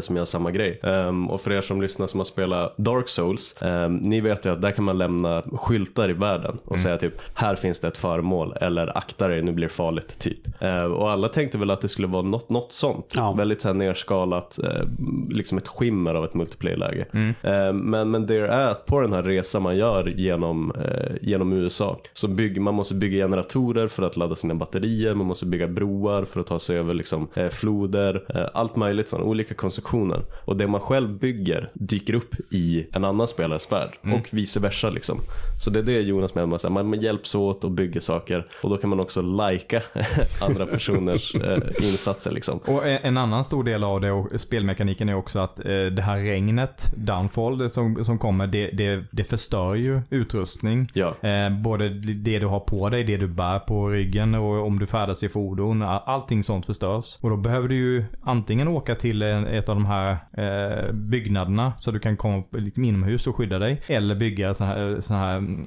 [0.00, 0.80] som gör samma grej.
[0.82, 4.52] Ehm, och för er som lyssnar som har spelat Dark Souls, ehm, ni vet ju
[4.52, 7.98] att där kan man lämna skyltar i världen och säga typ här finns det ett
[7.98, 10.62] föremål eller akta dig nu blir det farligt typ.
[10.62, 13.12] Ehm, och alla tänkte väl att det skulle vara något, något sånt.
[13.16, 13.32] Ja.
[13.32, 14.82] Väldigt så här nerskalat, eh,
[15.30, 17.06] liksom ett skimmer av ett multiplayer-läge.
[17.42, 21.52] Ehm, men, men det är att på den här resan man gör genom, eh, genom
[21.52, 25.68] USA så bygger man måste bygga generatorer för att ladda sina batterier, man måste bygga
[25.68, 30.20] broar för att ta sig över liksom, eh, floder, eh, allt möjligt sådana olika konstruktioner.
[30.44, 34.90] Och det man själv bygger dyker upp i en annan spelares värld och vice versa
[34.90, 35.18] liksom.
[35.64, 38.70] Så det är det Jonas menar, med att man, hjälps åt och bygger saker och
[38.70, 39.82] då kan man också lajka
[40.40, 42.58] andra personers eh, insatser liksom.
[42.64, 46.18] Och en annan stor del av det och spelmekaniken är också att eh, det här
[46.18, 50.88] regnet, downfall, det som, som kommer, det, det, det förstör ju utrustning.
[50.94, 51.14] Ja.
[51.28, 54.86] Eh, både det du har på dig, det du bär på ryggen och om du
[54.86, 55.82] färdas i fordon.
[55.82, 57.18] all- Allting sånt förstörs.
[57.20, 61.72] Och då behöver du ju antingen åka till en, ett av de här eh, byggnaderna
[61.78, 63.82] så du kan komma liksom inomhus och skydda dig.
[63.86, 65.62] Eller bygga såna här, såna här mm,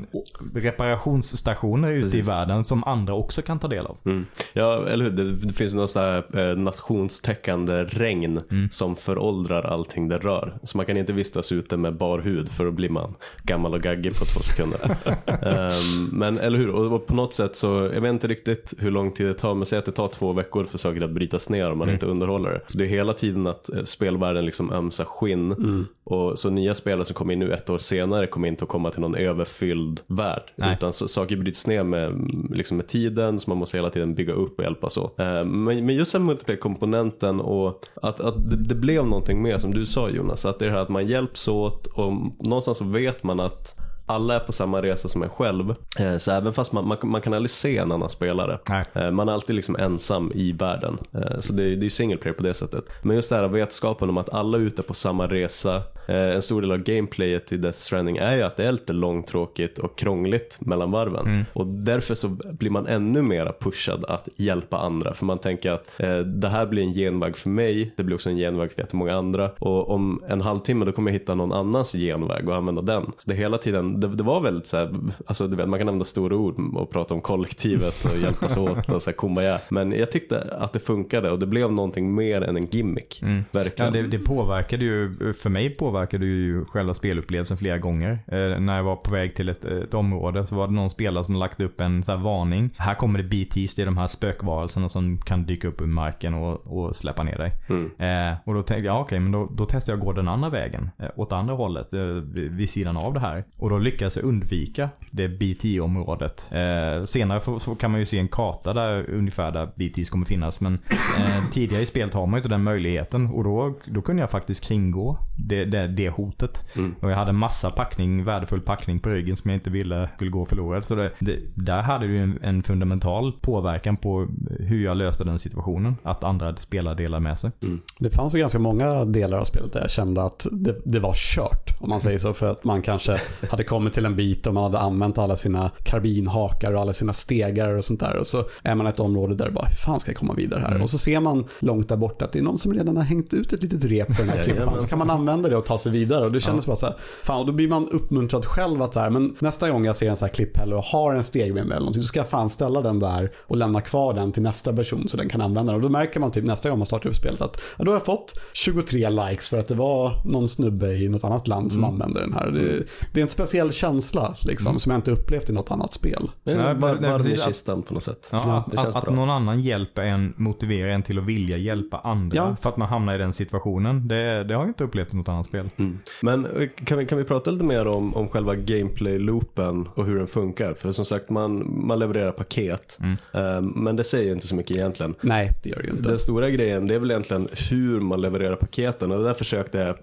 [0.56, 2.28] reparationsstationer ute Precis.
[2.28, 3.98] i världen som andra också kan ta del av.
[4.06, 4.26] Mm.
[4.54, 5.12] Ja, eller hur?
[5.12, 8.40] Det, det finns något sånt här eh, nationstäckande regn
[8.72, 10.58] som föråldrar allting det rör.
[10.64, 13.82] Så man kan inte vistas ute med bar hud för då blir man gammal och
[13.82, 14.80] gaggig på två sekunder.
[15.26, 16.70] Ehm, men eller hur?
[16.70, 19.66] Och, på något sätt så, jag vet inte riktigt hur lång tid det tar, men
[19.66, 22.50] säg att det tar två veckor för saker att brytas ner om man inte underhåller
[22.50, 22.62] det.
[22.68, 25.86] Så det är hela tiden att eh, spelvärlden liksom ömsar skinn.
[26.04, 28.92] Och så nya spelare som kommer in nu ett år senare kommer inte att komma
[28.92, 30.44] till någon överfylld värld.
[30.56, 30.74] Nej.
[30.74, 32.12] Utan så, saker bryts ner med,
[32.50, 35.20] liksom med tiden, så man måste hela tiden bygga upp och hjälpas åt.
[35.20, 39.74] Eh, men, men just den multiplayer-komponenten och att, att det, det blev någonting mer som
[39.74, 42.86] du sa Jonas, att det är det här att man hjälps åt och någonstans så
[42.86, 45.70] vet man att alla är på samma resa som en själv.
[46.00, 48.60] Eh, Så även fast man, man, man kan aldrig se en annan spelare.
[48.70, 48.84] Nej.
[48.94, 50.98] Eh, Man är alltid liksom ensam i världen.
[51.18, 52.86] Eh, Så det, är- det är single player på det sättet.
[53.04, 55.82] Men just det här vetskapen om att alla är ute på samma resa.
[56.08, 59.78] En stor del av gameplayet i Death Stranding är ju att det är lite långtråkigt
[59.80, 61.46] och krångligt mellan varven.
[61.54, 65.14] Och därför så blir man ännu mer pushad att hjälpa andra.
[65.14, 65.92] För man tänker att
[66.26, 67.94] det här blir en genväg för mig.
[67.98, 69.52] Det blir också en genväg för jättemånga andra.
[69.60, 73.04] Och om en halvtimme då kommer jag hitta någon annans genväg och använda den.
[73.18, 74.94] Så det är hela tiden, det, det var väldigt så här,
[75.26, 78.92] alltså du vet man kan använda stora ord och prata om kollektivet och hjälpas åt
[78.92, 79.60] och så här kumbaya.
[79.70, 83.22] Men jag tyckte att det funkade och det blev någonting mer än en gimmick.
[83.22, 83.94] Ja, Verkligen.
[83.94, 88.20] det, det påverkade ju, för mig påverkade ju själva spelupplevelsen flera gånger.
[88.28, 91.26] Eh, när jag var på väg till ett, ett område så var det någon spelare
[91.26, 92.70] som lagt upp en så här varning.
[92.78, 96.34] Här kommer det BTs, det är de här spökvarelserna som kan dyka upp ur marken
[96.34, 97.52] och, och släppa ner dig.
[97.70, 98.32] Mm.
[98.32, 100.28] Eh, och då tänkte jag, ja, okej, men då, då testar jag att gå den
[100.28, 100.90] andra vägen.
[100.98, 102.02] Eh, åt andra hållet, eh,
[102.34, 103.44] vid sidan av det här.
[103.60, 106.48] Och då lyckades jag undvika det BT-området.
[106.52, 110.26] Eh, senare så, så kan man ju se en karta där ungefär där BTs kommer
[110.26, 110.62] finnas.
[110.62, 110.80] Men
[111.18, 113.28] eh, tidigare i spelet har man ju inte den möjligheten.
[113.28, 116.66] Och då, då kunde jag faktiskt kringgå det, det, det hotet.
[116.76, 116.96] Mm.
[117.02, 120.46] Och jag hade massa packning, värdefull packning på ryggen som jag inte ville skulle gå
[120.46, 120.86] förlorad.
[120.86, 124.28] Så det, det, där hade det ju en, en fundamental påverkan på
[124.60, 125.96] hur jag löste den situationen.
[126.04, 127.52] Att andra spelare delar med sig.
[128.00, 131.14] Det fanns ju ganska många delar av spelet där jag kände att det, det var
[131.16, 131.82] kört.
[131.82, 132.34] Om man säger så.
[132.34, 133.18] För att man kanske
[133.50, 137.14] hade kommit till en bit och man hade använt alla sina karbinhakar och alla sina
[137.14, 138.18] stegar och sånt där.
[138.18, 140.60] Och så är man ett område där det bara, hur fan ska jag komma vidare
[140.60, 140.84] här?
[140.84, 143.34] Och så ser man långt där borta att det är någon som redan har hängt
[143.34, 144.80] ut ett litet rep för den här klippan.
[144.80, 146.26] Så kan man använda det och ta sig vidare.
[146.26, 149.00] Och det kändes bara så här, fan, och då blir man uppmuntrad själv att så
[149.00, 151.72] här, men nästa gång jag ser en sån här klipp heller och har en stegvim
[151.72, 154.74] eller någonting, då ska jag fan ställa den där och lämna kvar den till nästa
[154.74, 155.76] person så den kan använda den.
[155.76, 157.96] Och då märker man typ nästa gång man startar upp spelet att ja, då har
[157.96, 161.84] jag fått 23 likes för att det var någon snubbe i något annat land som
[161.84, 162.52] använde den här.
[162.52, 162.84] Det,
[163.14, 166.32] det är en speciell känsla liksom, som jag inte upplevt i något annat spel.
[166.44, 168.30] Nej, var, nej, varm i kistan på något sätt.
[168.32, 168.38] Ja,
[168.72, 169.12] det att, känns att, bra.
[169.12, 172.36] att någon annan hjälper en motiverar en till att vilja hjälpa andra.
[172.36, 172.56] Ja.
[172.62, 174.08] För att man hamnar i den situationen.
[174.08, 175.70] Det, det har jag inte upplevt i något annat spel.
[175.78, 176.00] Mm.
[176.22, 180.18] Men eh, kan vi, kan vi prata lite mer om, om själva gameplay-loopen och hur
[180.18, 180.74] den funkar?
[180.74, 183.00] För som sagt, man, man levererar paket.
[183.34, 185.16] Eh, men det säger inte så mycket egentligen.
[185.22, 186.10] Nej, det gör det ju inte.
[186.10, 189.78] Den stora grejen det är väl egentligen hur man levererar paketen och det där försökte
[189.78, 189.96] jag,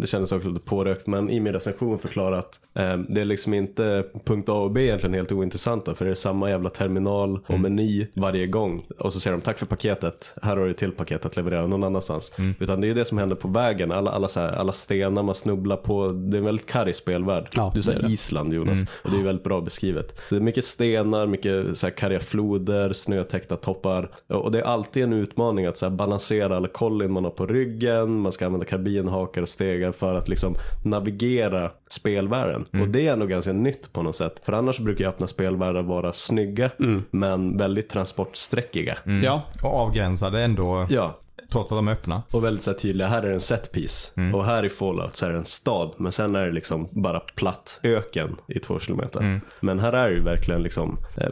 [0.00, 3.54] det kändes också lite pårökt, men i min recension förklara att eh, det är liksom
[3.54, 7.60] inte punkt A och B egentligen helt ointressanta för det är samma jävla terminal och
[7.60, 11.26] meny varje gång och så säger de tack för paketet, här har du till paket
[11.26, 12.32] att leverera någon annanstans.
[12.58, 15.76] Utan det är det som händer på vägen, alla, alla, här, alla stenar man snubblar
[15.76, 17.48] på, det är en väldigt karg spelvärld.
[17.52, 18.10] Ja, du säger.
[18.10, 20.20] Island Jonas och det är väldigt bra beskrivet.
[20.30, 25.02] Det är mycket stenar, mycket så här karga floder, snötäckta toppar och det är alltid
[25.02, 29.42] en utmaning att så balansera alla kollin man har på ryggen, man ska använda karbinhakar
[29.42, 32.64] och stegar för att liksom navigera spelvärlden.
[32.82, 34.40] Och det är ändå ganska nytt på något sätt.
[34.44, 36.70] För annars brukar ju öppna spelvärldar vara snygga
[37.10, 38.98] men väldigt transportsträckiga.
[39.22, 41.18] Ja, Och avgränsade ändå, Ja,
[41.52, 42.22] trots att de är öppna.
[42.30, 45.16] och väldigt så här tydliga, här är det en set piece och här i Fallout
[45.16, 48.78] så är det en stad men sen är det liksom bara platt öken i två
[48.78, 49.40] kilometer.
[49.60, 51.28] Men här är det ju verkligen liksom eh,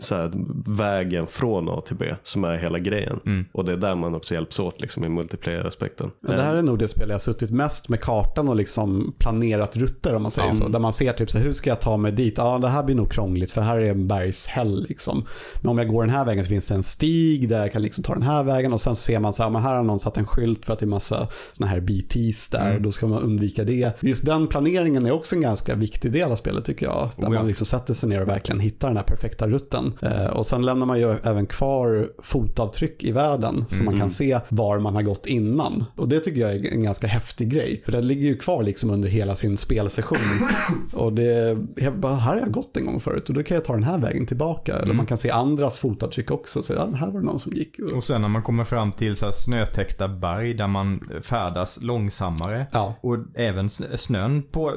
[0.00, 0.32] så här,
[0.76, 3.20] vägen från A till B som är hela grejen.
[3.52, 6.10] Och det är där man också hjälps åt liksom i multiplayer-aspekten.
[6.20, 9.14] Ja, Det här är nog det spel jag har suttit mest med kartan och liksom
[9.18, 10.68] planerat rutter om man säger så.
[10.68, 12.34] Där man ser typ så här, hur ska jag ta mig dit?
[12.36, 15.24] Ja, det här blir nog krångligt för här är en bergshäll liksom.
[15.60, 17.82] Men om jag går den här vägen så finns det en stig där jag kan
[17.82, 19.82] liksom ta den här vägen och sen så ser man så här, men här har
[19.82, 22.92] någon satt en skylt för att det är massa såna här BTs där och då
[22.92, 23.92] ska man undvika det.
[24.00, 27.10] Just den planeringen är också en ganska viktig del av spelet tycker jag.
[27.16, 27.38] Där Oh ja.
[27.38, 29.92] man liksom sätter sig ner och verkligen hittar den här perfekta rutten.
[30.02, 34.40] Eh, och sen lämnar man ju även kvar fotavtryck i världen så man kan se
[34.48, 35.84] var man har gått innan.
[35.96, 37.82] Och det tycker jag är en ganska häftig grej.
[37.84, 40.18] För den ligger ju kvar liksom under hela sin spelsession.
[40.92, 43.64] och det, jag bara, här har jag gått en gång förut och då kan jag
[43.64, 44.76] ta den här vägen tillbaka.
[44.76, 46.62] Eller man kan se andras fotavtryck också.
[46.62, 47.78] Så ja, här var det någon som gick.
[47.94, 52.66] Och sen när man kommer fram till så här snötäckta berg där man färdas långsammare.
[52.72, 52.94] Ja.
[53.00, 54.74] Och även snön på, äh,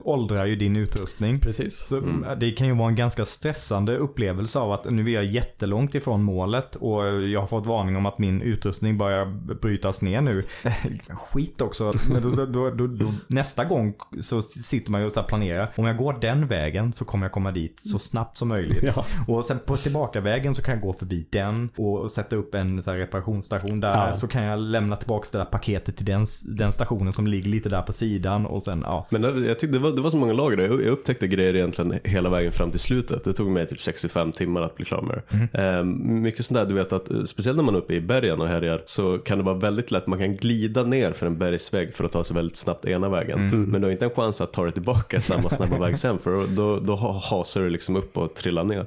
[0.00, 1.38] åldrar ju din utrustning.
[1.38, 1.86] Precis.
[1.88, 5.24] Så äh, det kan ju vara en ganska stressande upplevelse av att nu är jag
[5.24, 10.20] jättelångt ifrån målet och jag har fått varning om att min utrustning börjar brytas ner
[10.20, 10.46] nu.
[11.32, 11.92] Skit också.
[12.12, 15.72] Men då, då, då, då, nästa gång så sitter man ju och planerar.
[15.76, 18.82] Om jag går den vägen så kommer jag komma dit så snabbt som möjligt.
[18.96, 19.04] Ja.
[19.28, 22.90] Och sen på tillbakavägen så kan jag gå förbi den och sätta upp en så
[22.90, 24.08] här reparationsstation där.
[24.08, 24.14] Ja.
[24.14, 27.68] Så kan jag lämna tillbaka det där paketet till den, den stationen som ligger lite
[27.68, 29.06] där på sidan och sen ja.
[29.10, 30.64] Men det, jag tyckte det, var, det var så många lager där.
[30.64, 33.24] Jag, jag upptäckte grejer egentligen hela vägen fram till slutet.
[33.24, 35.62] Det tog mig typ 65 timmar att bli klar med det.
[35.62, 38.40] Eh, mycket sånt där, du vet att eh, speciellt när man är uppe i bergen
[38.40, 41.94] och härjar så kan det vara väldigt lätt, man kan glida ner för en bergsvägg
[41.94, 43.48] för att ta sig väldigt snabbt ena vägen.
[43.70, 46.46] Men du har inte en chans att ta dig tillbaka samma snabba väg sen för
[46.46, 48.80] då, då ha- hasar du liksom upp och trillar ner.
[48.80, 48.86] Eh,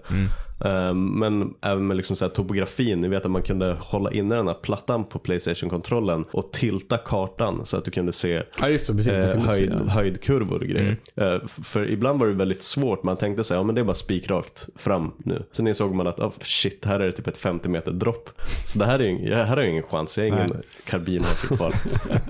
[0.93, 4.53] men även med liksom så topografin, ni vet att man kunde hålla inne den här
[4.53, 8.67] plattan på Playstation-kontrollen och tilta kartan så att du kunde se Ja, det.
[8.67, 9.07] Precis.
[9.07, 10.97] Eh, kunde se, höjd, höjdkurvor och grejer.
[11.15, 13.85] Eh, f- för ibland var det väldigt svårt, man tänkte sig, ja men det är
[13.85, 15.43] bara spikrakt fram nu.
[15.51, 18.29] Sen insåg man att, oh, shit, här är det typ ett 50 meter dropp.
[18.67, 21.73] Så det här är ju här har jag ingen chans, jag har ingen karbinhake kvar.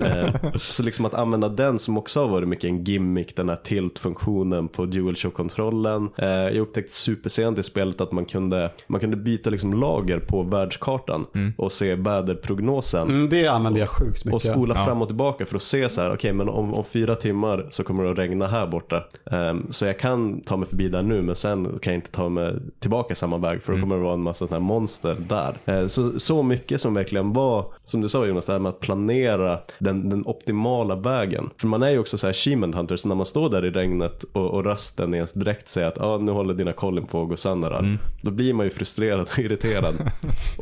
[0.00, 3.56] eh, så liksom att använda den som också har varit mycket en gimmick, den här
[3.64, 6.08] tilt-funktionen på DualShock-kontrollen.
[6.18, 10.42] Eh, jag upptäckte supersent i spelet att man kunde, man kunde byta liksom lager på
[10.42, 13.08] världskartan och se väderprognosen.
[13.08, 14.34] Mm, det använder jag sjukt mycket.
[14.34, 17.14] Och spola fram och tillbaka för att se så här, okej men om, om fyra
[17.14, 19.04] timmar så kommer det att regna här borta.
[19.30, 22.28] Ehm, så jag kan ta mig förbi där nu men sen kan jag inte ta
[22.28, 25.56] mig tillbaka samma väg för då kommer det vara en massa sådana här monster där.
[25.64, 28.80] Ehm, så, så mycket som verkligen var, som du sa Jonas, det här med att
[28.80, 31.50] planera den, den optimala vägen.
[31.60, 33.70] För man är ju också så här achievement hunter, så när man står där i
[33.70, 37.22] regnet och, och rösten i ens dräkt säger att ah, nu håller dina kollin på
[37.22, 37.98] att gå sönder här.
[38.22, 39.94] Då blir man ju frustrerad och irriterad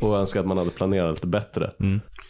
[0.00, 1.70] och önskar att man hade planerat lite bättre.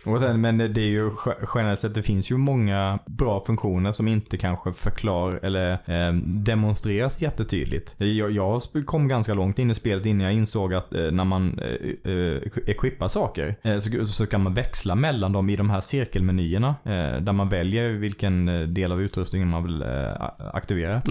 [0.06, 3.92] Och sen, men det är ju ge- generellt sett, det finns ju många bra funktioner
[3.92, 7.94] som inte kanske förklarar eller eh, demonstreras jättetydligt.
[7.98, 11.58] Jag, jag kom ganska långt in i spelet innan jag insåg att eh, när man
[11.58, 15.80] eh, eh, equippar saker eh, så, så kan man växla mellan dem i de här
[15.80, 16.68] cirkelmenyerna.
[16.84, 19.88] Eh, där man väljer vilken eh, del av utrustningen man vill eh,
[20.54, 21.02] aktivera.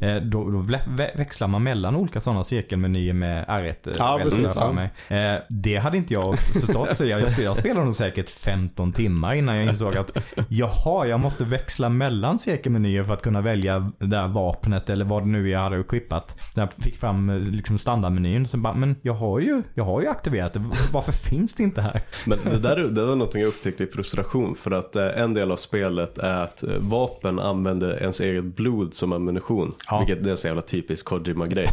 [0.00, 4.20] Eh, då då vä- vä- växlar man mellan olika sådana cirkelmenyer med R1 eh, Ja,
[4.22, 4.90] precis, för mig.
[5.08, 6.96] Eh, det hade inte jag förstått.
[6.96, 11.44] Så jag, jag, spelade, nog säkert 15 timmar innan jag insåg att jaha, jag måste
[11.44, 15.52] växla mellan cirkelmenyer för att kunna välja det där vapnet eller vad det nu är
[15.52, 16.36] jag hade equippat.
[16.54, 18.46] Så jag fick fram eh, liksom standardmenyn.
[18.46, 20.62] Så bara, men jag har ju, jag har ju aktiverat det.
[20.92, 22.02] Varför finns det inte här?
[22.26, 25.52] Men det där det var någonting jag upptäckte i frustration för att eh, en del
[25.52, 29.72] av spelet är att vapen använder ens eget blod som ammunition.
[29.90, 30.04] Ja.
[30.06, 31.68] Vilket är en så jävla typisk Kojima-grej.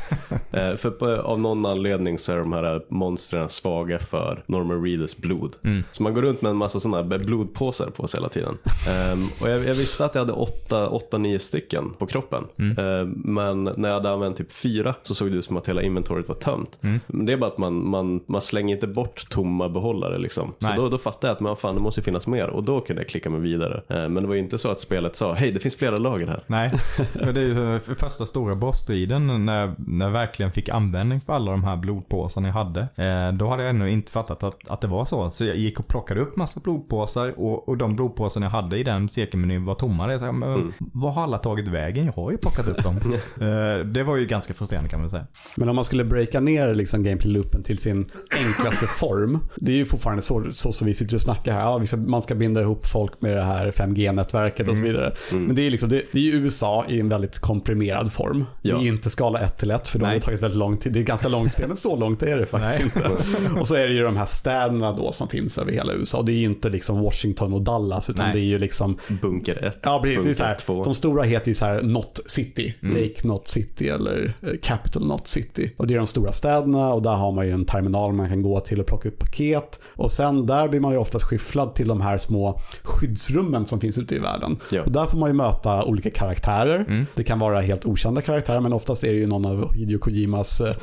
[0.77, 5.55] för på, av någon anledning så är de här monstren svaga för Norman Reedus blod.
[5.63, 5.83] Mm.
[5.91, 8.57] Så man går runt med en massa sådana blodpåsar på sig hela tiden.
[8.89, 12.43] Ehm, och jag, jag visste att jag hade åtta, åtta, nio stycken på kroppen.
[12.59, 12.77] Mm.
[12.77, 15.81] Ehm, men när jag hade använt typ fyra så såg det ut som att hela
[15.81, 16.79] inventoriet var tömt.
[16.81, 16.99] Mm.
[17.25, 20.53] Det är bara att man, man, man slänger inte bort tomma behållare liksom.
[20.59, 23.01] Så då, då fattade jag att men fan, det måste finnas mer och då kunde
[23.01, 23.81] jag klicka mig vidare.
[23.89, 26.43] Ehm, men det var inte så att spelet sa hej det finns flera lager här.
[26.47, 26.69] Nej,
[27.13, 31.51] för det är ju första stora bossstriden när, när jag verkligen fick användning för alla
[31.51, 32.81] de här blodpåsarna jag hade.
[32.81, 35.31] Eh, då hade jag ännu inte fattat att, att det var så.
[35.31, 38.83] Så jag gick och plockade upp massa blodpåsar och, och de blodpåsarna jag hade i
[38.83, 40.11] den cirkelmenyn var tomma.
[40.11, 40.73] Jag, men, Mm.
[40.79, 42.05] Vad har alla tagit vägen?
[42.05, 42.97] Jag har ju plockat upp dem.
[43.41, 45.27] eh, det var ju ganska frustrerande kan man säga.
[45.55, 49.39] Men om man skulle breaka ner liksom gameplay-loopen till sin enklaste form.
[49.55, 51.61] Det är ju fortfarande så, så som vi sitter och snackar här.
[51.61, 55.13] Ja, man ska binda ihop folk med det här 5G-nätverket och så vidare.
[55.31, 58.45] Men det är, liksom, det, det är USA i en väldigt komprimerad form.
[58.61, 58.77] Ja.
[58.77, 60.93] Det är inte skala 1 till 1 för då har det tagit väldigt lång tid.
[60.93, 63.11] Det är ganska långt spel, men så långt är det faktiskt inte.
[63.59, 66.17] Och så är det ju de här städerna då som finns över hela USA.
[66.17, 68.33] Och det är ju inte liksom Washington och Dallas utan Nej.
[68.33, 70.25] det är ju liksom Bunker 1, Ja, precis.
[70.25, 70.83] Är så här, bunker 2.
[70.83, 72.73] de stora heter ju så här Not City.
[72.81, 75.71] Lake Not City eller eh, Capital Not City.
[75.77, 78.41] Och det är de stora städerna och där har man ju en terminal man kan
[78.41, 79.79] gå till och plocka upp paket.
[79.95, 83.97] Och sen där blir man ju oftast skyfflad till de här små skyddsrummen som finns
[83.97, 84.57] ute i världen.
[84.71, 84.83] Ja.
[84.83, 87.05] Och där får man ju möta olika karaktärer.
[87.15, 90.61] Det kan vara helt okända karaktärer men oftast är det ju någon av Hideo Kojimas
[90.61, 90.73] eh,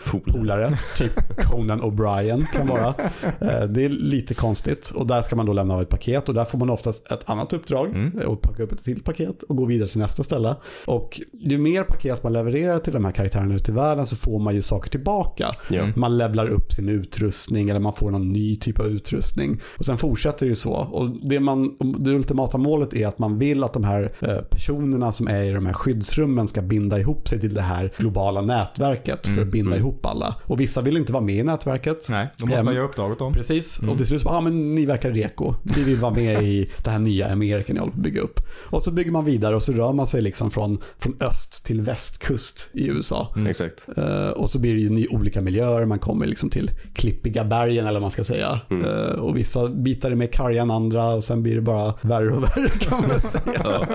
[0.54, 0.78] polare.
[0.96, 1.12] typ
[1.42, 2.94] Conan O'Brien kan vara.
[3.40, 6.34] Eh, Det är lite konstigt och där ska man då lämna av ett paket och
[6.34, 9.56] där får man oftast ett annat uppdrag eh, och packa upp ett till paket och
[9.56, 10.54] gå vidare till nästa ställe.
[10.86, 14.38] Och ju mer paket man levererar till de här karaktärerna ute i världen så får
[14.40, 15.54] man ju saker tillbaka.
[15.70, 15.88] Ja.
[15.96, 19.60] Man levlar upp sin utrustning eller man får någon ny typ av utrustning.
[19.78, 20.72] Och sen fortsätter det ju så.
[20.74, 25.12] Och det, man, det ultimata målet är att man vill att de här eh, personerna
[25.12, 29.26] som är i de här skyddsrummen ska binda ihop sig till det här globala nätverket
[29.26, 30.36] för att binda ihop alla.
[30.46, 32.06] Och vissa vill inte vara med i nätverket.
[32.10, 33.32] Nej, då måste man göra uppdraget om.
[33.32, 35.54] Precis, och till slut så ja men ni verkar reko.
[35.62, 38.40] Vi vill vara med i det här nya Amerika ni håller på att bygga upp.
[38.70, 41.80] Och så bygger man vidare och så rör man sig liksom från, från öst till
[41.80, 43.34] västkust i USA.
[43.48, 43.88] Exakt.
[43.96, 47.86] Eh, och så blir det ju ny, olika miljöer, man kommer liksom till klippiga bergen
[47.86, 48.60] eller vad man ska säga.
[48.70, 48.84] Mm.
[48.84, 52.30] Eh, och vissa bitar är mer karga än andra och sen blir det bara värre
[52.30, 53.86] och värre kan man säga.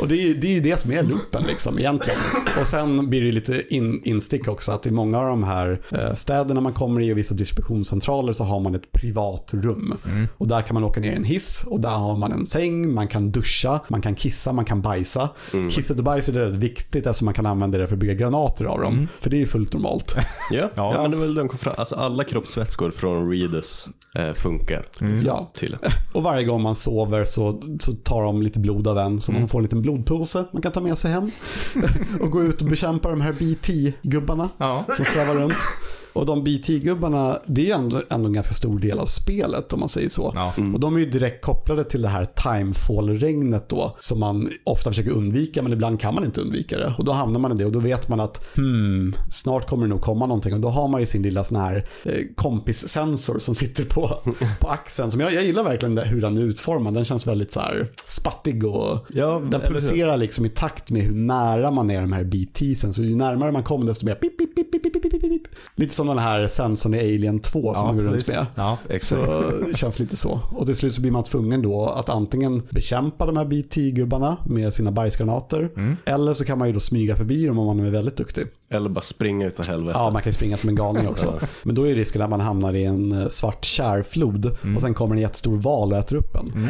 [0.00, 2.20] och det är, ju, det är ju det som är loopen liksom egentligen.
[2.60, 5.69] Och sen blir det ju lite in, instick också att i många av de här
[5.90, 9.94] eh, städerna man kommer i och vissa distributionscentraler så har man ett privat rum.
[10.38, 12.94] Och där kan man åka ner i en hiss och där har man en säng,
[12.94, 15.28] man kan duscha, man kan kissa, man kan bajsa.
[15.70, 18.64] Kisset och bajset är väldigt viktigt eftersom man kan använda det för att bygga granater
[18.64, 19.08] av dem.
[19.20, 20.16] För det är ju fullt normalt.
[20.50, 21.02] Ja, Ja.
[21.02, 21.48] men det var väl den.
[21.76, 24.88] Alltså alla kroppsvätskor från Reedus eh, funkar.
[25.24, 25.50] Ja.
[25.54, 25.90] Tydligen.
[26.12, 29.48] Och varje gång man sover så, så tar de lite blod av en så man
[29.48, 31.30] får en liten blodpåse man kan ta med sig hem.
[32.20, 34.84] och gå ut och bekämpa de här BT-gubbarna Ja.
[34.92, 35.49] som svävar runt.
[35.58, 35.86] sound.
[36.12, 39.80] Och de BT-gubbarna, det är ju ändå, ändå en ganska stor del av spelet om
[39.80, 40.32] man säger så.
[40.34, 40.54] Ja.
[40.74, 45.10] Och de är ju direkt kopplade till det här timefall-regnet då, som man ofta försöker
[45.10, 46.94] undvika, men ibland kan man inte undvika det.
[46.98, 49.88] Och då hamnar man i det och då vet man att hmm, snart kommer det
[49.88, 50.54] nog komma någonting.
[50.54, 54.18] Och då har man ju sin lilla sån här eh, kompissensor som sitter på,
[54.60, 55.10] på axeln.
[55.10, 56.94] Som jag, jag gillar verkligen det, hur den är utformad.
[56.94, 61.14] Den känns väldigt så här spattig och Ja, den pulserar liksom i takt med hur
[61.14, 62.92] nära man är de här BTsen.
[62.92, 65.42] Så ju närmare man kommer desto mer pip, pip, pip, pip, pip, pip, pip.
[65.74, 68.46] Lite som den här sensorn i Alien 2 som Ja, man går runt med.
[68.54, 68.78] Ja.
[68.88, 69.22] Exakt.
[69.22, 70.40] Så det känns lite så.
[70.50, 74.72] Och till slut så blir man tvungen då att antingen bekämpa de här BT-gubbarna med
[74.72, 75.70] sina bajsgranater.
[75.76, 75.96] Mm.
[76.04, 78.46] Eller så kan man ju då smyga förbi dem om man är väldigt duktig.
[78.74, 79.98] Eller bara springa utav helvete.
[79.98, 81.40] Ja, man kan ju springa som en galning också.
[81.62, 84.76] Men då är risken att man hamnar i en eh, svart kärflod Mm.
[84.76, 86.68] och sen kommer en jättestor val och äter upp en.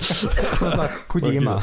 [0.58, 1.62] Som sagt, Kojima.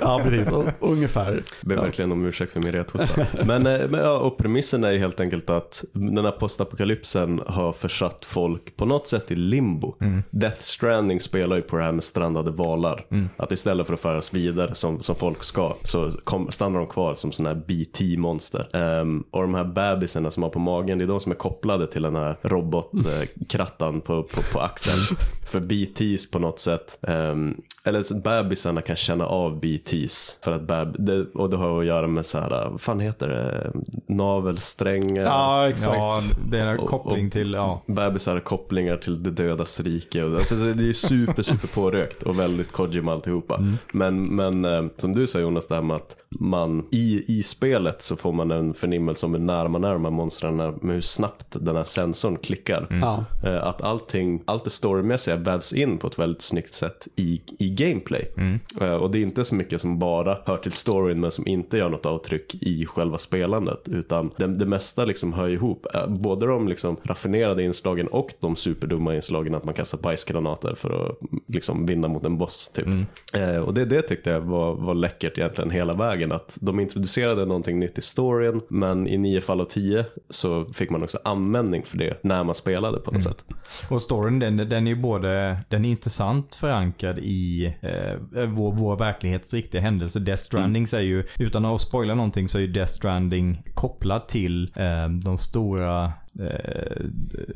[0.00, 0.48] Ja, precis.
[0.52, 1.42] Och, ungefär.
[1.62, 3.26] Ber verkligen om ursäkt för min rethosta.
[3.46, 7.72] men, eh, men ja, och premissen är ju helt enkelt att den här postapokalypsen har
[7.72, 9.94] försatt folk på något sätt i limbo.
[10.30, 13.06] Death Stranding spelar ju på det här med strandade valar.
[13.36, 17.14] Att istället för att föras vidare som, som folk ska så kom, stannar de kvar
[17.14, 18.76] som sådana här BT-monster monster.
[18.76, 21.86] Ehm, och de här bebisarna som har på magen, det är de som är kopplade
[21.86, 25.18] till den här robotkrattan på, på, på axeln.
[25.50, 27.54] För BTs på något sätt, ehm,
[27.84, 30.38] eller så bebisarna kan känna av BTs.
[30.44, 33.28] För att beb, det, och det har att göra med så här, vad fan heter
[33.28, 33.72] det,
[34.14, 35.22] navelsträngar.
[35.22, 35.96] Ja, exakt.
[35.96, 36.14] Ja,
[36.50, 37.82] det är en Och- koppling till, ja.
[37.86, 40.22] Bebisar kopplingar till det dödas rike.
[40.24, 43.64] Och, alltså, det är super, super pårökt och väldigt Kojima alltihopa.
[43.92, 48.02] Men, men eh, som du sa Jonas, det här med att man i, i spelet
[48.02, 51.00] så får man en förnimmelse om hur nära man är de här monstren, med hur
[51.00, 52.86] snabbt den här sensorn klickar.
[53.00, 53.24] Ja.
[53.44, 57.70] Eh, Att allting, allt det storymässiga vävs in på ett väldigt snyggt sätt i, i
[57.70, 58.32] gameplay.
[58.80, 61.78] Eh, Och det är inte så mycket som bara hör till storyn men som inte
[61.78, 63.80] gör något avtryck i själva spelandet.
[63.88, 65.86] Utan det, det mesta liksom hör ihop.
[65.94, 71.06] Eh, Både de liksom raffinerade inslagen och de superdumma inslagen att man kastar bajsgranater för
[71.10, 72.70] att liksom vinna mot en boss.
[72.74, 72.86] Typ.
[73.32, 76.32] Eh, Och det, det tyckte jag var, var läckert egentligen hela vägen.
[76.32, 78.25] Att de introducerade någonting nytt i storyn
[78.68, 82.54] men i nio fall av tio så fick man också användning för det när man
[82.54, 83.44] spelade på något sätt.
[83.90, 88.96] Och storyn den, den är ju både, den är intressant förankrad i eh, vår, vår
[88.96, 90.20] verklighets riktiga händelse.
[90.20, 94.72] Death Stranding säger ju, utan att spoila någonting så är ju Death Stranding kopplad till
[94.76, 96.96] eh, de stora eh,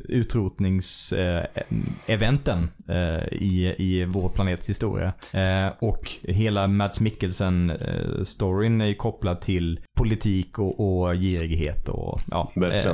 [0.09, 5.13] utrotningseventen eh, i, i vår planets historia.
[5.31, 12.51] Eh, och hela Mads Mikkelsen-storyn är ju kopplad till politik och, och girighet och ja.
[12.55, 12.91] Eh,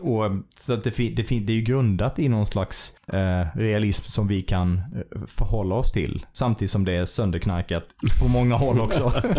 [0.00, 4.28] och, så att det, det, det är ju grundat i någon slags eh, realism som
[4.28, 4.82] vi kan eh,
[5.26, 6.26] förhålla oss till.
[6.32, 7.84] Samtidigt som det är sönderknarkat
[8.22, 9.12] på många håll också.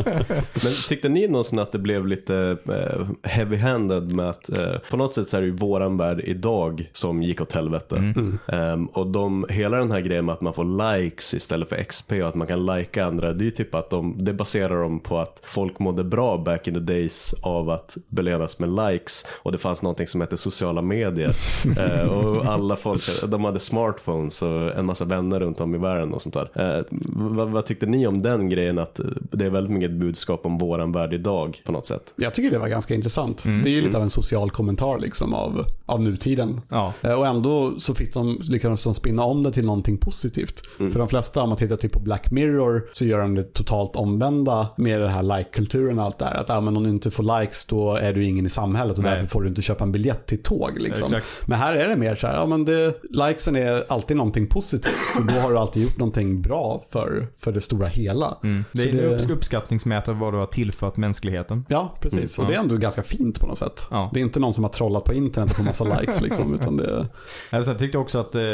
[0.64, 5.14] Men tyckte ni någonsin att det blev lite eh, heavy-handed med att eh, på något
[5.14, 5.54] sätt så är det ju
[5.84, 8.14] våran värld idag som gick åt helvete.
[8.48, 12.12] Ehm, och de, hela den här grejen med att man får likes istället för XP
[12.12, 15.00] och att man kan lika andra, det är ju typ att de, det baserar de
[15.00, 19.52] på att folk mådde bra back in the days av att belönas med likes och
[19.52, 21.36] det fanns någonting som hette sociala medier.
[21.80, 26.14] Eh, och alla folk, de hade smartphones och en massa vänner runt om i världen
[26.14, 26.78] och sånt där.
[26.80, 29.00] Eh, vad, vad tyckte ni om den grejen att
[29.32, 32.14] det är väldigt mycket budskap om våran värld idag på något sätt?
[32.16, 33.44] Jag tycker det var ganska intressant.
[33.44, 36.62] Det är ju lite av en social kommentar liksom av, av nutiden.
[36.70, 36.94] ja.
[37.02, 40.62] Eh, Och ändå så fick de, lyckades de spinna om det till någonting positivt.
[40.78, 43.96] För de flesta, om man tittar typ på Black Mirror, så gör de det totalt
[43.96, 46.36] omvända med det här like-kulturen och allt det här.
[46.36, 49.04] Att ah, men om du inte får likes, då är du ingen i samhället och
[49.04, 49.14] Nej.
[49.14, 50.72] därför får du inte köpa en biljett till tåg.
[50.80, 51.06] Liksom.
[51.06, 51.26] Exakt.
[51.48, 54.94] Men här är det mer så här, ja men det, likesen är alltid någonting positivt.
[55.16, 58.38] För då har du alltid gjort någonting bra för, för det stora hela.
[58.72, 61.66] Det Så är en upps- uppskattningsmätare vad du har tillfört mänskligheten.
[61.70, 62.40] Ja, precis.
[62.40, 63.88] Och det är ändå ganska fint på något sätt.
[63.92, 64.10] Ja.
[64.14, 67.08] Det är inte någon som har trollat på internet får massa likes liksom, utan det
[67.50, 68.54] Alltså, jag tyckte också att eh,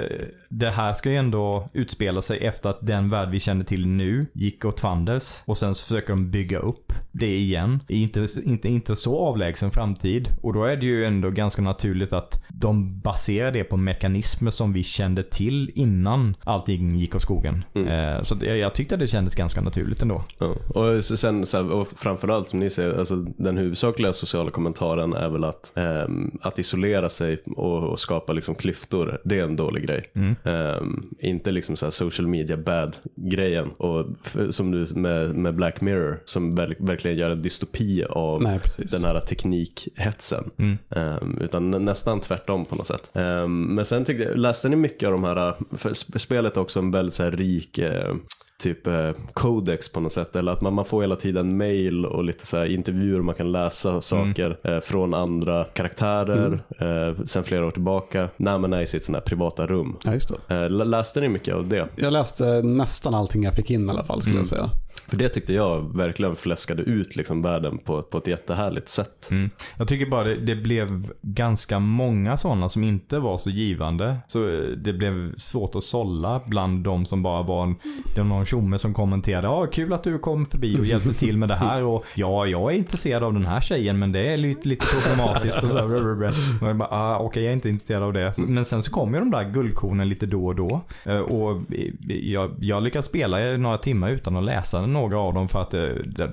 [0.50, 4.26] det här ska ju ändå utspela sig efter att den värld vi känner till nu
[4.34, 5.44] gick åt fanders.
[5.46, 7.80] Och sen så försöker de bygga upp det igen.
[7.88, 10.30] I inte, inte, inte så avlägsen framtid.
[10.42, 14.74] Och då är det ju ändå ganska naturligt att de baserar det på mekanismer som
[14.74, 17.64] vi kände till innan allting gick åt skogen.
[17.76, 20.24] Eh, så jag, jag tyckte det kändes ganska naturligt ändå.
[20.38, 20.56] Ja.
[20.70, 25.30] Och sen så här, och framförallt som ni säger, alltså den huvudsakliga sociala kommentaren är
[25.30, 29.84] väl att, ehm, att isolera sig och, och skapa liksom klyftor, det är en dålig
[29.88, 30.04] grej.
[30.44, 34.06] Ehm, inte liksom så här social media bad grejen och
[34.50, 38.60] som du med, med Black Mirror som verk, verkligen gör en dystopi av Nej,
[38.92, 40.50] den här teknikhetsen.
[40.96, 43.12] Ehm, utan nä- nästan tvärtom på något sätt.
[43.14, 46.62] Ehm, men sen tyckte jag, läste ni mycket av de här, för sp- spelet är
[46.62, 48.16] också en väldigt så här rik eh,
[48.60, 50.36] typ eh, codex på något sätt.
[50.36, 54.02] Eller att man, man får hela tiden mail och lite så intervjuer man kan läsa
[54.02, 58.30] saker eh, från andra karaktärer eh, sen flera år tillbaka.
[58.38, 59.98] När man är i sitt sådana här privata rum.
[60.04, 60.14] Ja.
[60.50, 61.88] Eh, lä- läste ni mycket av det?
[61.96, 64.70] Jag läste nästan allting jag fick in i alla fall skulle jag säga.
[65.08, 69.32] För det tyckte jag verkligen fläskade ut liksom världen på, på ett jättehärligt sätt.
[69.32, 69.50] Mm.
[69.78, 74.18] Jag tycker bara det, det blev ganska många sådana som inte var så givande.
[74.28, 77.76] Så eh, det blev svårt att sålla bland de som bara var en,
[78.16, 81.38] det var någon tjomme som kommenterade ja kul att du kom förbi och hjälpte till
[81.38, 84.38] med det här och ja jag är intresserad av den här tjejen men det är
[84.38, 86.24] lite, lite problematiskt och så här,
[86.62, 88.34] och jag bara, ah, okej jag är inte intresserad av det.
[88.38, 90.82] Men sen så kommer ju de där guldkornen lite då och då.
[91.04, 95.48] Eh, och eh, jag, jag lyckades spela några timmar utan att läsa några av dem
[95.48, 95.84] för att eh,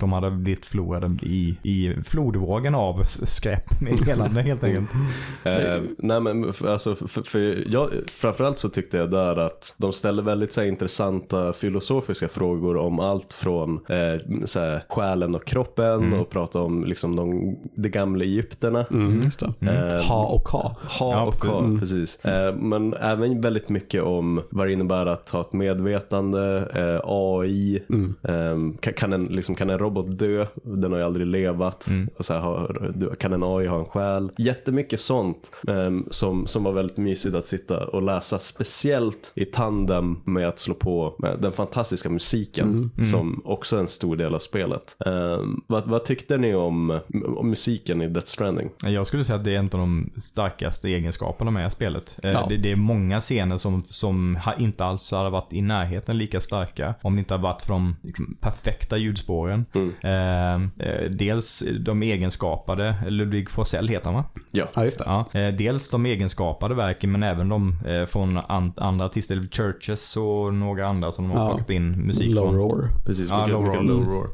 [0.01, 4.91] de hade blivit förlorade i, i flodvågen av skräpmeddelande helt enkelt.
[5.45, 10.23] Eh, nej men alltså, för, för jag, framförallt så tyckte jag där att de ställde
[10.23, 16.13] väldigt så här, intressanta filosofiska frågor om allt från eh, så här, själen och kroppen
[16.15, 18.87] och prata om liksom de, de gamla egypterna.
[18.91, 19.21] Mm,
[19.59, 19.71] det.
[19.95, 20.77] Eh, Ha och ha.
[20.99, 21.49] Ha Ja, och precis.
[21.51, 21.81] ha, Mm.
[21.81, 22.25] precis.
[22.25, 27.83] Eh, men även väldigt mycket om vad det innebär att ha ett medvetande, eh, AI,
[27.91, 28.15] Mm.
[28.37, 30.47] Eh, Um, kan, en, liksom, kan en robot dö?
[30.63, 31.89] Den har ju aldrig levat.
[31.89, 32.09] Mm.
[32.17, 34.31] Och så här, har, kan en AI ha en själ?
[34.39, 38.39] Jättemycket sånt um, som, som var väldigt mysigt att sitta och läsa.
[38.39, 42.91] Speciellt i tandem med att slå på med den fantastiska musiken Mm.
[42.97, 43.07] Mm.
[43.07, 44.97] som också är en stor del av spelet.
[45.07, 47.01] Um, vad, vad tyckte ni om,
[47.37, 48.71] om musiken i Death Stranding?
[48.85, 52.19] Jag skulle säga att det är en av de starkaste egenskaperna med spelet.
[52.23, 52.47] Eh, Ja.
[52.49, 56.95] Det, det är många scener som, som inte alls hade varit i närheten lika starka
[57.03, 59.67] om det inte hade varit de liksom, perfekta ljudspåren.
[59.75, 59.93] Mm.
[60.03, 64.25] Eh, eh, dels de egenskapade, Ludvig Forsell heter han va?
[64.51, 64.67] Ja.
[64.77, 65.05] Ja, just det.
[65.07, 70.17] Ja, eh, dels de egenskapade verken men även de eh, från an, andra artister, Churches
[70.17, 71.49] och några andra som de har Ja.
[71.51, 72.55] plockat in musik Low från.
[72.57, 72.89] roar.
[73.07, 73.83] Precis, Ja, low roar.
[73.83, 74.29] low roar.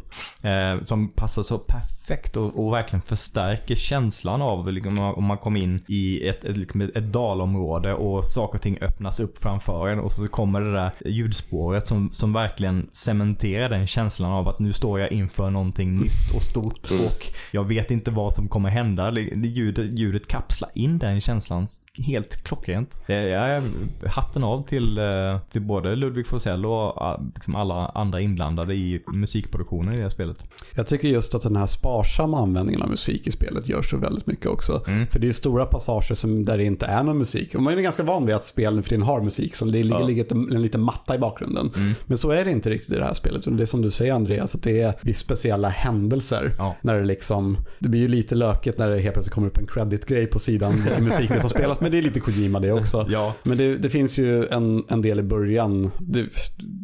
[0.75, 5.61] Eh, som passar så perfekt och, och verkligen förstärker känslan av liksom, om man kommer
[5.61, 10.01] in i ett, ett, liksom ett dalområde och saker och ting öppnas upp framför en
[10.01, 14.73] och så kommer det där ljudspåret som, som verkligen cementerar den känslan av att nu
[14.73, 19.11] står jag inför någonting nytt och stort och jag vet inte vad som kommer hända.
[19.11, 21.69] Det, det ljudet, ljudet kapslar in den känslan
[21.99, 22.99] helt klockrent.
[23.07, 23.63] Jag är
[24.07, 25.05] hatten av till, eh,
[25.51, 26.73] till både Ludvig Forsell och
[27.03, 30.37] ah, liksom alla andra inblandade i musikproduktionen i det här spelet.
[30.75, 34.27] Jag tycker just att den här sparsamma användningen av musik i spelet gör så väldigt
[34.27, 34.85] mycket också.
[34.87, 35.07] Mm.
[35.07, 37.55] För det är stora passager som, där det inte är någon musik.
[37.55, 39.71] Och man är ganska van vid att spel nu för tiden har musik, så det
[39.73, 40.07] ligger, Ja.
[40.07, 41.71] ligger en, en liten matta i bakgrunden.
[41.77, 41.93] Mm.
[42.07, 43.43] Men så är det inte riktigt i det här spelet.
[43.45, 46.53] Det är som du säger Andreas, att det är vid speciella händelser.
[46.59, 46.77] Ja.
[46.83, 49.67] När det liksom, det blir ju lite lökigt när det helt plötsligt kommer upp en
[49.67, 51.82] credit-grej på sidan, vilken musik det är som spelas.
[51.83, 53.07] Men det är lite Kojima det också.
[53.11, 53.35] Ja.
[53.43, 56.29] Men det, det finns ju en, en del i början, det är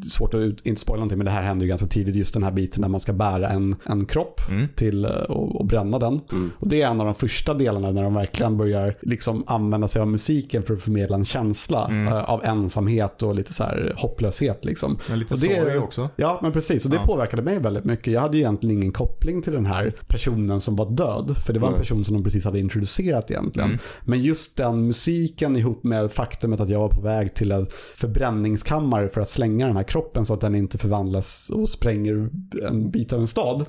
[0.09, 2.43] svårt att ut, inte spoila någonting, men det här händer ju ganska tidigt, just den
[2.43, 4.69] här biten när man ska bära en, en kropp Mm.
[4.77, 6.21] till eh, och, och bränna den.
[6.33, 6.51] Mm.
[6.59, 10.03] Och det är en av de första delarna när de verkligen börjar liksom använda sig
[10.03, 12.09] av musiken för att förmedla en känsla Mm.
[12.09, 14.65] eh, av ensamhet och lite så här hopplöshet.
[14.65, 14.99] Liksom.
[15.09, 16.09] Men lite Och det- sorg också.
[16.17, 16.85] Ja, men precis.
[16.85, 17.07] Och det Ja.
[17.07, 18.13] påverkade mig väldigt mycket.
[18.13, 21.37] Jag hade ju egentligen ingen koppling till den här personen som var död.
[21.47, 21.81] För det var en Nej.
[21.83, 23.69] person som de precis hade introducerat egentligen.
[23.69, 23.81] Mm.
[24.05, 27.67] Men just den musiken ihop med faktumet att jag var på väg till en
[28.23, 32.29] förbränningskammare för att slänga den här kroppen så att den inte förvandlas och spränger
[32.69, 33.65] en bit av en stad.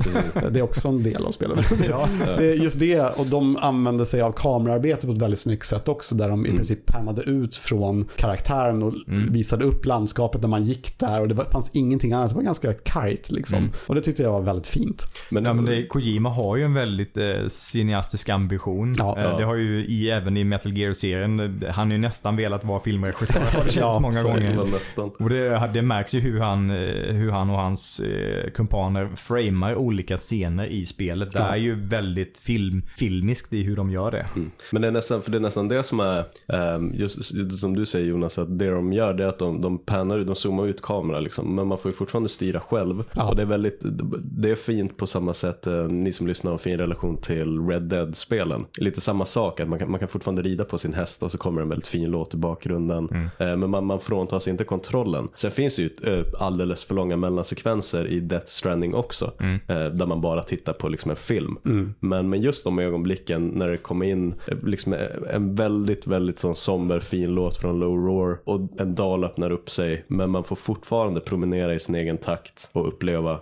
[0.51, 1.65] Det är också en del av spelet.
[1.89, 2.07] Ja.
[2.38, 6.15] Det, just det, och de använde sig av kamerarbete på ett väldigt snyggt sätt också.
[6.15, 6.57] Där de i Mm.
[6.57, 9.34] princip pannade ut från karaktären och Mm.
[9.34, 11.22] visade upp landskapet när man gick där.
[11.22, 12.30] Och det var, fanns ingenting annat.
[12.30, 13.57] Det var ganska kargt liksom.
[13.59, 13.72] Mm.
[13.88, 15.07] Och det tyckte jag var väldigt fint.
[15.32, 18.95] Men, Ja, men det, Kojima har ju en väldigt eh, cineastisk ambition.
[18.97, 19.17] Ja.
[19.17, 19.38] eh, Ja.
[19.38, 22.80] Det har ju i, även i Metal Gear-serien, eh, han har ju nästan velat vara
[22.80, 24.72] filmregissör har det Ja, många gånger.
[24.72, 25.12] nästan.
[25.20, 30.18] Och det, det märks ju hur han, hur han och hans eh, kumpaner framar olika
[30.18, 31.32] scener i spelet.
[31.32, 34.26] Det är ju väldigt film, filmiskt i hur de gör det.
[34.36, 34.51] Mm.
[34.72, 37.24] Men det är, nästan, för det är nästan det som är, ehm, just
[37.60, 40.28] som du säger Jonas, att det de gör det är att de, de pannar ut,
[40.28, 41.55] de zoomar ut kameran liksom.
[41.55, 43.03] Men man får ju fortfarande styra själv.
[43.14, 43.30] Ja.
[43.30, 43.80] Och det är väldigt,
[44.22, 47.68] det är fint på samma sätt, eh, ni som lyssnar har en fin relation till
[47.68, 48.66] Red Dead-spelen.
[48.78, 51.38] Lite samma sak, att man kan, man kan fortfarande rida på sin häst och så
[51.38, 53.10] kommer en väldigt fin låt i bakgrunden.
[53.39, 55.28] Eh, Men man, man fråntas inte kontrollen.
[55.36, 55.89] Sen finns det ju
[56.20, 59.32] eh, alldeles för långa mellansekvenser i Death Stranding också.
[59.68, 61.58] eh, Där man bara tittar på liksom en film.
[62.00, 64.34] Men, men just de ögonblicken när det kommer in
[64.64, 64.95] liksom
[65.34, 69.70] en väldigt, väldigt sån somber fin låt från Low Roar och en dal öppnar upp
[69.70, 73.39] sig men man får fortfarande promenera i sin egen takt och uppleva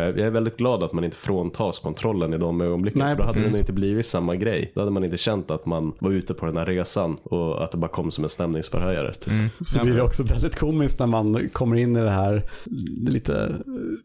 [0.00, 2.98] jag är väldigt glad att man inte fråntas kontrollen i de ögonblicken.
[3.02, 3.52] Nej, för då hade precis.
[3.52, 4.72] den inte blivit samma grej.
[4.74, 7.70] Då hade man inte känt att man var ute på den här resan och att
[7.70, 9.14] det bara kom som en stämningsförhöjare.
[9.14, 9.32] Typ.
[9.60, 12.42] Så Ja, blir det också väldigt komiskt när man kommer in i det här
[13.06, 13.50] lite eh,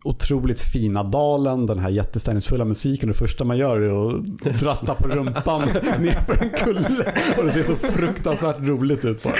[0.04, 3.08] otroligt fina dalen, den här jättestämningsfulla musiken.
[3.10, 4.26] Det första man gör är att
[4.62, 5.62] dratta på rumpan
[6.00, 7.14] nerför en kulle.
[7.38, 9.34] Och det ser så fruktansvärt roligt ut bara.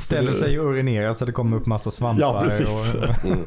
[0.00, 2.20] Ställer sig och urinerar så det kommer upp massa svampar.
[2.20, 2.94] Ja, precis.
[2.94, 3.38] Och, Mm.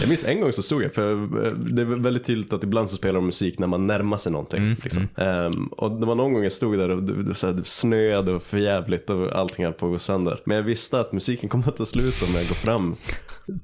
[0.00, 1.12] Jag minns en gång så stod jag, för
[1.45, 4.32] eh, det är väldigt tydligt att ibland så spelar de musik när man närmar sig
[4.32, 4.58] någonting.
[4.62, 5.08] Mm, Liksom.
[5.16, 7.66] Ehm, och det var någon gång jag stod där och det, det, så här, det
[7.66, 10.40] snöade och för jävligt och allting höll på att gå sönder.
[10.44, 12.94] Men jag visste att musiken kommer att ta slut om jag går fram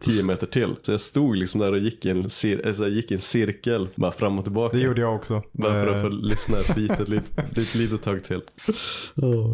[0.01, 0.74] 10 meter till.
[0.83, 3.20] Så jag stod liksom där och gick i en, cir- alltså, jag gick i en
[3.20, 4.76] cirkel bara fram och tillbaka.
[4.76, 5.43] det gjorde jag också.
[5.53, 8.41] Bara för att Eh, få lyssna ett litet, litet, litet, litet tag till.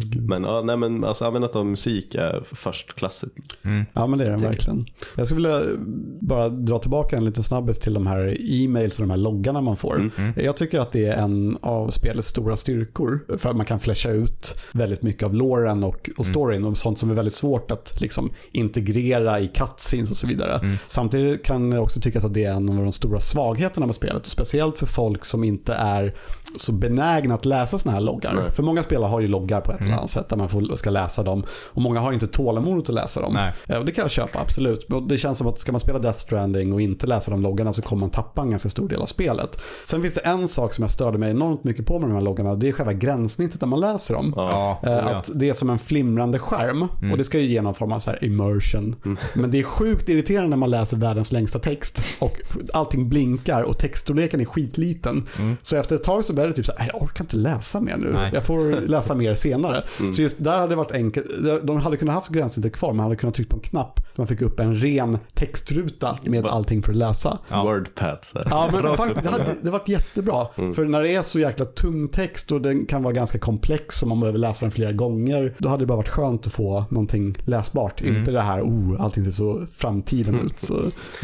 [0.03, 0.29] Gud.
[0.29, 3.35] Men ja, nej men alltså användandet av musik är förstklassigt.
[3.63, 3.85] Mm.
[3.93, 4.85] Ja men det är den verkligen.
[5.17, 5.77] Jag skulle vilja
[6.21, 9.77] bara dra tillbaka en liten snabbis till de här e-mails och de här loggarna man
[9.77, 10.09] får.
[10.35, 13.25] Jag tycker att det är en av spelets stora styrkor.
[13.37, 16.99] För att man kan flasha ut väldigt mycket av loren och, och storyn och sånt
[16.99, 20.77] som är väldigt svårt att liksom, integrera i cutscenes och så vidare.
[20.87, 24.21] Samtidigt kan det också tyckas att det är en av de stora svagheterna med spelet.
[24.21, 26.15] Och speciellt för folk som inte är
[26.57, 28.33] så benägna att läsa såna här loggar.
[28.33, 28.51] Nej.
[28.51, 30.89] För många spelare har ju loggar på ett eller annat sätt där man får, ska
[30.89, 31.43] läsa dem.
[31.71, 33.33] Och många har inte tålamodet att läsa dem.
[33.33, 33.53] Nej.
[33.67, 34.87] Eh, Och det kan jag köpa, absolut.
[35.09, 37.81] Det känns som att ska man spela Death Stranding och inte läsa de loggarna så
[37.81, 39.61] kommer man tappa en ganska stor del av spelet.
[39.85, 42.21] Sen finns det en sak som jag störde mig enormt mycket på med de här
[42.21, 42.55] loggarna.
[42.55, 44.33] Det är själva gränssnittet när man läser dem.
[44.35, 44.99] Ja, Eh, ja.
[45.15, 47.99] Att det är som en flimrande skärm och det ska ju ge någon form av
[47.99, 48.95] så här immersion.
[49.33, 52.37] Men det är sjukt irriterande när man läser världens längsta text och
[52.73, 55.25] allting blinkar och textstorleken är skitliten.
[55.61, 57.81] Så efter ett tag så börjar det typ så här, "Äh, jag orkar inte läsa
[57.81, 58.11] mer nu.
[58.13, 58.31] Nej.
[58.33, 59.83] Jag får läsa mer senare.
[60.13, 61.25] Så just där hade det varit enkelt.
[61.63, 64.41] De hade kunnat haft gränssnittet kvar, man hade kunnat trycka på en knapp man fick
[64.41, 67.39] upp en ren textruta med allting för att läsa.
[67.49, 67.63] Ja.
[67.63, 68.19] Wordpad.
[68.33, 70.47] Ja, men faktiskt, det hade det varit jättebra.
[70.55, 74.07] För när det är så jäkla tung text och den kan vara ganska komplex och
[74.07, 77.35] man behöver läsa den flera gånger, då hade det bara varit skönt att få någonting
[77.45, 78.01] läsbart.
[78.01, 79.65] Inte det här, oh, allting ser så
[79.99, 80.59] framtiden ut.
[80.59, 80.73] Så,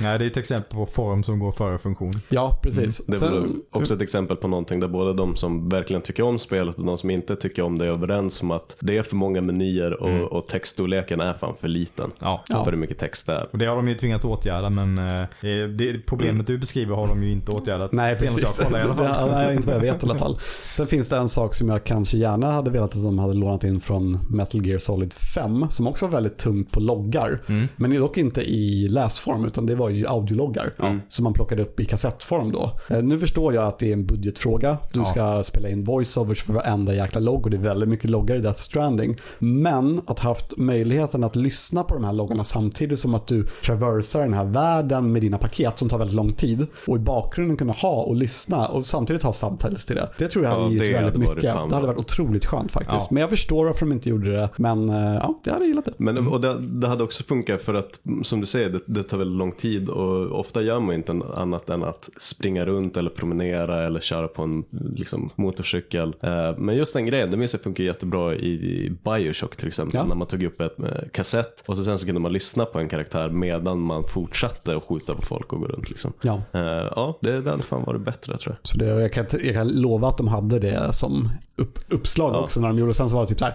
[0.02, 2.12] Nej, det är ett exempel på form som går före funktion.
[2.30, 3.06] ja, precis.
[3.06, 6.40] Det är Sen, också ett exempel på någonting där både de som verkligen tycker om
[6.40, 9.16] spelet och de som inte tycker om det är överens om att det är för
[9.16, 12.12] många menyer och, och textstorleken är fan för liten.
[12.20, 12.44] Ja.
[12.50, 13.48] För hur mycket text det är.
[13.52, 17.08] Och det har de ju tvingats åtgärda men eh, det, det problemet du beskriver har
[17.08, 17.92] de ju inte åtgärdat.
[17.94, 18.60] Nej, precis.
[18.60, 19.30] Jag kollade, i alla fall.
[19.30, 20.38] Det- Nej, inte vad jag vet i alla fall.
[20.64, 23.64] Sen finns det en sak som jag kanske gärna hade velat att de hade lånat
[23.64, 27.42] in från Metal Gear Solid 5, som också var väldigt tungt på loggar.
[27.48, 27.68] Mm.
[27.76, 30.74] Men dock inte i läsform, utan det var ju audiologgar.
[31.10, 32.72] Som man plockade upp i kassettform då.
[32.90, 34.78] Eh, Nu förstår jag att det är en budgetfråga.
[34.94, 35.06] Du Ja.
[35.06, 38.40] ska spela in voiceovers för varenda jäkla logg och det är väldigt mycket loggar i
[38.40, 39.18] Death Stranding.
[39.40, 43.46] Men att ha haft möjligheten att lyssna på de här loggarna samtidigt som att du
[43.66, 47.58] traversar den här världen med dina paket som tar väldigt lång tid och i bakgrunden
[47.58, 50.10] kunna ha och lyssna och samtidigt ha subtitles till det.
[50.18, 51.54] Det tror jag Ja, hade gett det väldigt hade mycket.
[51.54, 52.96] fan Det hade varit otroligt skönt faktiskt.
[53.02, 53.08] Ja.
[53.12, 54.50] Men jag förstår varför de inte gjorde det.
[54.58, 55.94] Men eh, ja, jag hade gillat det.
[55.98, 59.18] Men och det, det hade också funkat för att, som du säger, det, det tar
[59.18, 63.86] väldigt lång tid och ofta gör man inte annat än att springa runt eller promenera
[63.86, 64.64] eller köra på en
[64.96, 66.16] liksom, motorcykel.
[66.22, 69.98] Eh, men just den grejen, det minns jag funkar jättebra i, i Bioshock till exempel.
[69.98, 70.06] Ja.
[70.06, 72.80] När man tog upp ett eh, kassett och så sen så kunde man lyssna på
[72.80, 75.90] en karaktär medan man fortsatte att skjuta på folk och gå runt.
[75.90, 76.14] Liksom.
[76.22, 76.42] Ja.
[76.52, 76.62] Eh,
[76.96, 78.68] ja, det, det hade fan varit bättre tror jag.
[78.68, 82.40] Så det, jag, kan, jag kan lova att de hade det som upp, uppslag Ja.
[82.40, 82.94] också när de gjorde.
[82.94, 83.54] Sen så var det typ så här,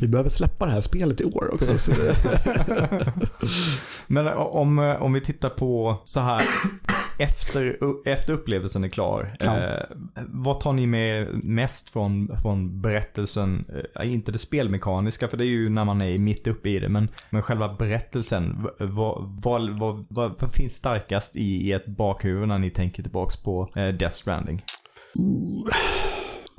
[0.00, 1.78] vi behöver släppa det här spelet i år också.
[1.78, 1.92] Så
[4.34, 6.44] om, eh, om vi tittar på så här
[7.18, 7.76] efter,
[8.08, 9.36] efter upplevelsen är klar.
[9.40, 9.58] Ja.
[9.58, 9.84] Eh,
[10.26, 13.64] vad tar ni med mest från, från berättelsen?
[14.00, 16.88] Eh, inte det spelmekaniska för det är ju när man är mitt uppe i det.
[16.88, 18.66] Men, men själva berättelsen.
[18.78, 23.70] Vad, vad, vad, vad, finns starkast i, i ett bakhuvud när ni tänker tillbaks på
[23.76, 24.62] eh, Death Stranding?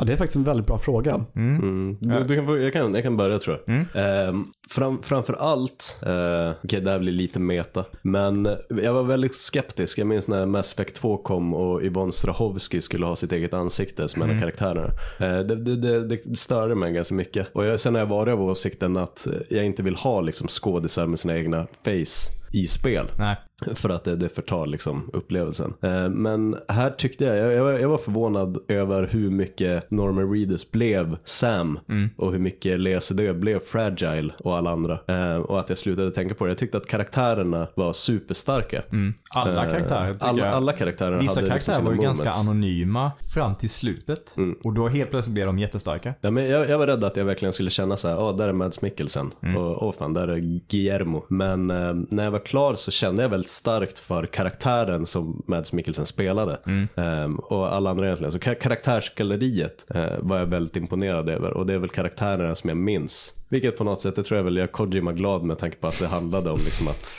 [0.02, 1.26] Ja, det är faktiskt en väldigt bra fråga.
[1.36, 1.98] Mm.
[2.00, 3.86] Du, du kan, jag, kan, jag kan börja tror jag.
[3.94, 9.36] Ehm, fram, framför allt, uh, okej det här blir lite meta, men jag var väldigt
[9.36, 9.98] skeptisk.
[9.98, 14.08] Jag minns när Mass Effect 2 kom och Yvonne Strahovski skulle ha sitt eget ansikte
[14.08, 14.90] som en av karaktärerna.
[15.20, 17.48] Eh, det, det, det, det störde mig ganska mycket.
[17.54, 21.08] Och jag, sen har jag varit av åsikten att jag inte vill ha liksom, skådisar
[21.08, 23.06] med sina egna face i spel.
[23.18, 23.36] Nej.
[23.76, 25.74] För att det, det förtar liksom upplevelsen.
[25.82, 31.18] Eh, men här tyckte jag, jag, jag, var- förvånad över hur mycket Norman Reedus blev
[31.24, 31.80] Sam
[32.18, 35.00] och hur mycket Lea Sedö blev Fragile och alla andra.
[35.08, 36.52] Eh, och att jag slutade tänka på det.
[36.52, 38.82] Jag tyckte att karaktärerna var superstarka.
[38.92, 39.14] Mm.
[39.32, 40.54] Alla Eh, karaktärer tycker alla, jag.
[40.54, 42.48] alla karaktärer Vissa hade liksom karaktärer sina var ju ganska moments.
[42.48, 44.34] anonyma fram till slutet.
[44.38, 44.56] Mm.
[44.64, 46.14] Och då helt plötsligt blev de jättestarka.
[46.22, 48.48] Ja, men jag, jag var rädd att jag verkligen skulle känna så här, ja där
[48.48, 50.38] är Mads Mikkelsen och åh fan, där är
[50.70, 51.26] Guillermo.
[51.30, 55.74] Men eh, när jag var klar så kände jag väldigt starkt för karaktären som Mads
[55.74, 56.60] Mikkelsen spelade.
[56.96, 58.32] Ehm, och alla andra egentligen.
[58.32, 62.68] Så ka- karaktärsgalleriet eh, var jag väldigt imponerad över och det är väl karaktärerna som
[62.70, 63.34] jag minns.
[63.50, 66.00] Vilket på något sätt, det tror jag väl gör Kojima glad med tanke på att
[66.00, 67.10] det handlade om liksom att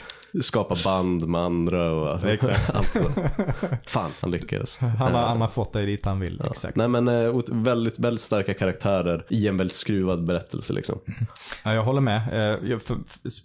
[0.41, 2.75] skapa band med andra och Exakt.
[2.75, 3.05] allt så.
[3.87, 4.79] Fan, han lyckades.
[4.79, 6.43] Han har, han har fått dig dit han vill.
[6.51, 6.77] Exakt.
[6.77, 10.99] Nej men eh, väldigt, väldigt starka karaktärer i en väldigt skruvad berättelse liksom.
[11.65, 12.53] Ja, jag håller med.
[12.73, 12.79] Eh,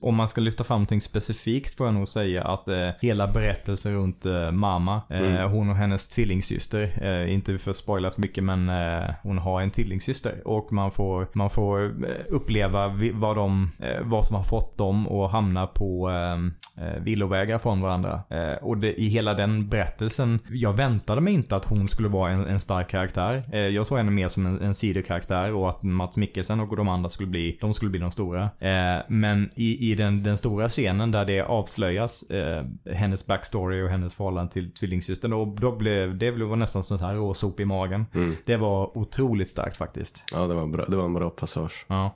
[0.01, 3.93] om man ska lyfta fram någonting specifikt får jag nog säga att eh, hela berättelsen
[3.93, 8.43] runt eh, mamma, eh, hon och hennes tvillingsyster, eh, inte för att spoila för mycket
[8.43, 13.71] men eh, hon har en tvillingsyster och man får, man får eh, uppleva vad, de,
[13.79, 18.21] eh, vad som har fått dem att hamna på, eh, eh, villovägar från varandra.
[18.29, 22.31] Eh, och det, i hela den berättelsen, jag väntade mig inte att hon skulle vara
[22.31, 23.43] en, en stark karaktär.
[23.51, 26.87] Eh, jag såg henne mer som en, en sidokaraktär och att Mats Mikkelsen och de
[26.87, 28.43] andra skulle bli, de skulle bli de stora.
[28.43, 33.89] Eh, men i, i den, den stora scenen där det avslöjas eh, hennes backstory och
[33.89, 38.05] hennes förhållande till tvillingsystern, då, då blev det blev nästan sånt här råsop i magen.
[38.45, 40.23] Det var otroligt starkt faktiskt.
[40.33, 40.85] Ja, det var, bra.
[40.85, 41.85] det var en bra passage.
[41.87, 42.15] Ja.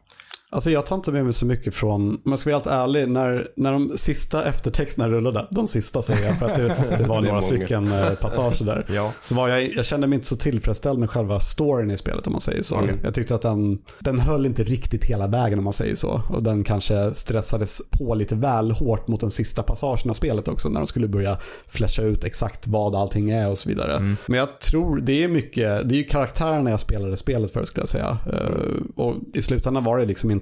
[0.54, 3.10] Alltså jag tar inte med mig så mycket från, om jag ska vara helt ärlig,
[3.10, 6.64] när, när de sista eftertexterna rullade, de sista säger jag för att det,
[6.98, 7.42] det var några många.
[7.42, 8.86] stycken eh, passager där.
[8.90, 9.12] Ja.
[9.22, 12.32] Så var jag, jag kände mig inte så tillfredsställd med själva storyn i spelet om
[12.34, 12.76] man säger så.
[12.76, 13.00] Okej.
[13.04, 16.22] Jag tyckte att den, den höll inte riktigt hela vägen om man säger så.
[16.30, 20.70] Och den kanske stressades på lite väl hårt mot den sista passagen av spelet också
[20.70, 21.38] när de skulle börja
[21.68, 24.16] flasha ut exakt vad allting är och så vidare.
[24.26, 27.82] Men jag tror det är mycket, det är ju karaktärerna jag spelade spelet för skulle
[27.82, 28.18] jag säga.
[28.34, 30.41] Eh, Och i slutändan var det liksom inte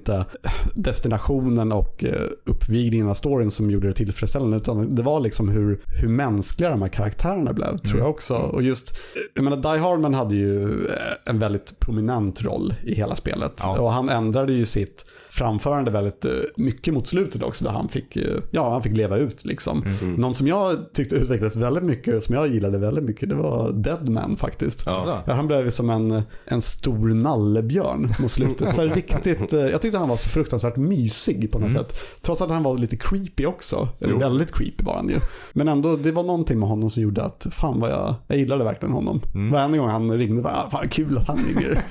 [0.74, 5.80] destinationen och eh, uppvigningen av storyn som gjorde det tillfredsställande utan det var liksom hur,
[6.00, 8.34] hur mänskliga de här karaktärerna blev tror jag också.
[8.34, 8.98] Och just,
[9.34, 10.94] jag menar Die Hardman hade ju eh,
[11.26, 13.52] en väldigt prominent roll i hela spelet.
[13.62, 13.80] Ja.
[13.80, 18.16] Och han ändrade ju sitt framförande väldigt eh, mycket mot slutet också där han fick,
[18.16, 19.84] eh, ja, han fick leva ut liksom.
[20.16, 24.36] Någon som jag tyckte utvecklades väldigt mycket, som jag gillade väldigt mycket, det var Deadman
[24.36, 24.82] faktiskt.
[24.86, 25.22] Ja.
[25.26, 28.74] Ja, han blev ju som en, en stor nallebjörn mot slutet.
[28.74, 32.00] Så riktigt, eh, jag tyckte han var så fruktansvärt mysig på något sätt.
[32.22, 33.88] Trots att han var lite creepy också.
[34.00, 35.16] Eller väldigt creepy var han ju.
[35.52, 38.64] Men ändå, det var någonting med honom som gjorde att fan vad jag, jag gillade
[38.64, 39.20] verkligen honom.
[39.52, 41.84] Varje gång han ringde var ah, fan kul att han ringer.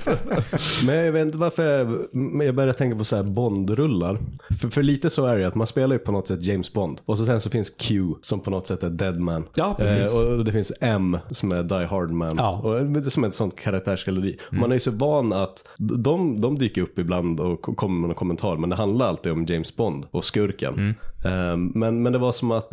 [0.86, 4.18] Men jag vet inte varför jag, men jag började tänka på så här Bond-rullar.
[4.60, 7.00] För, för lite så är det att man spelar ju på något sätt James Bond.
[7.04, 9.44] Och så sen så finns Q som på något sätt är Deadman.
[9.54, 10.20] Ja, precis.
[10.20, 12.34] Eh, och det finns M som är Die Hardman.
[12.38, 12.50] Ja.
[12.50, 14.38] Och det är som ett sånt karaktärsgalleri.
[14.50, 18.14] Man är ju så van att de, de dyker upp ibland och kommer med någon
[18.14, 18.56] kommentar.
[18.56, 20.94] Men det handlar alltid om James Bond och skurken.
[21.24, 22.70] Eh, men, men det var som att,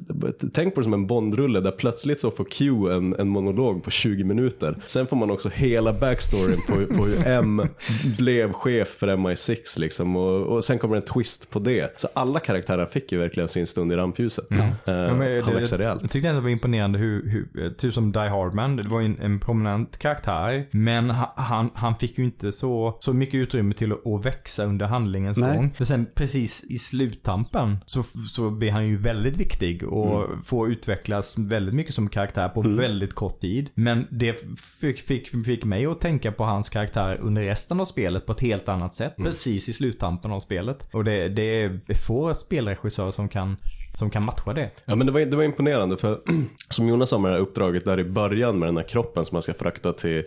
[0.53, 3.91] tänk på det som en Bond-rulle där plötsligt så får Q en, en monolog på
[3.91, 4.77] 20 minuter.
[4.85, 7.61] Sen får man också hela backstoryn på, på hur M
[8.17, 10.15] blev chef för MI6 liksom.
[10.15, 11.99] Och, och sen kommer en twist på det.
[11.99, 14.51] Så alla karaktärer fick ju verkligen sin stund i rampljuset.
[14.51, 16.01] Eh, Ja, men han växer rejält.
[16.01, 19.19] Jag tyckte ändå det var imponerande hur, hur typ som Die Hardman, det var en,
[19.21, 20.65] en prominent karaktär.
[20.71, 24.65] Men ha- han, han fick ju inte så, så mycket utrymme till att, att växa
[24.65, 25.55] under handlingens Nej.
[25.57, 25.73] gång.
[25.77, 30.43] För sen precis i sluttampen så, så blir han ju väldigt viktig och Mm.
[30.43, 33.69] får utvecklas väldigt mycket som karaktär på väldigt kort tid.
[33.75, 34.35] Men det
[34.81, 38.39] fick, fick, fick mig att tänka på hans karaktär under resten av spelet på ett
[38.41, 39.17] helt annat sätt.
[39.17, 39.25] Mm.
[39.29, 40.87] Precis i sluttampen av spelet.
[40.91, 43.57] Och det, det är få spelregissörer som kan
[43.95, 44.69] som kan matcha det.
[44.85, 46.19] Ja men det var, det var imponerande för
[46.69, 49.35] som Jonas sa med det här uppdraget där i början med den här kroppen som
[49.35, 50.23] man ska frakta till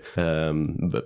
[0.92, 0.98] b-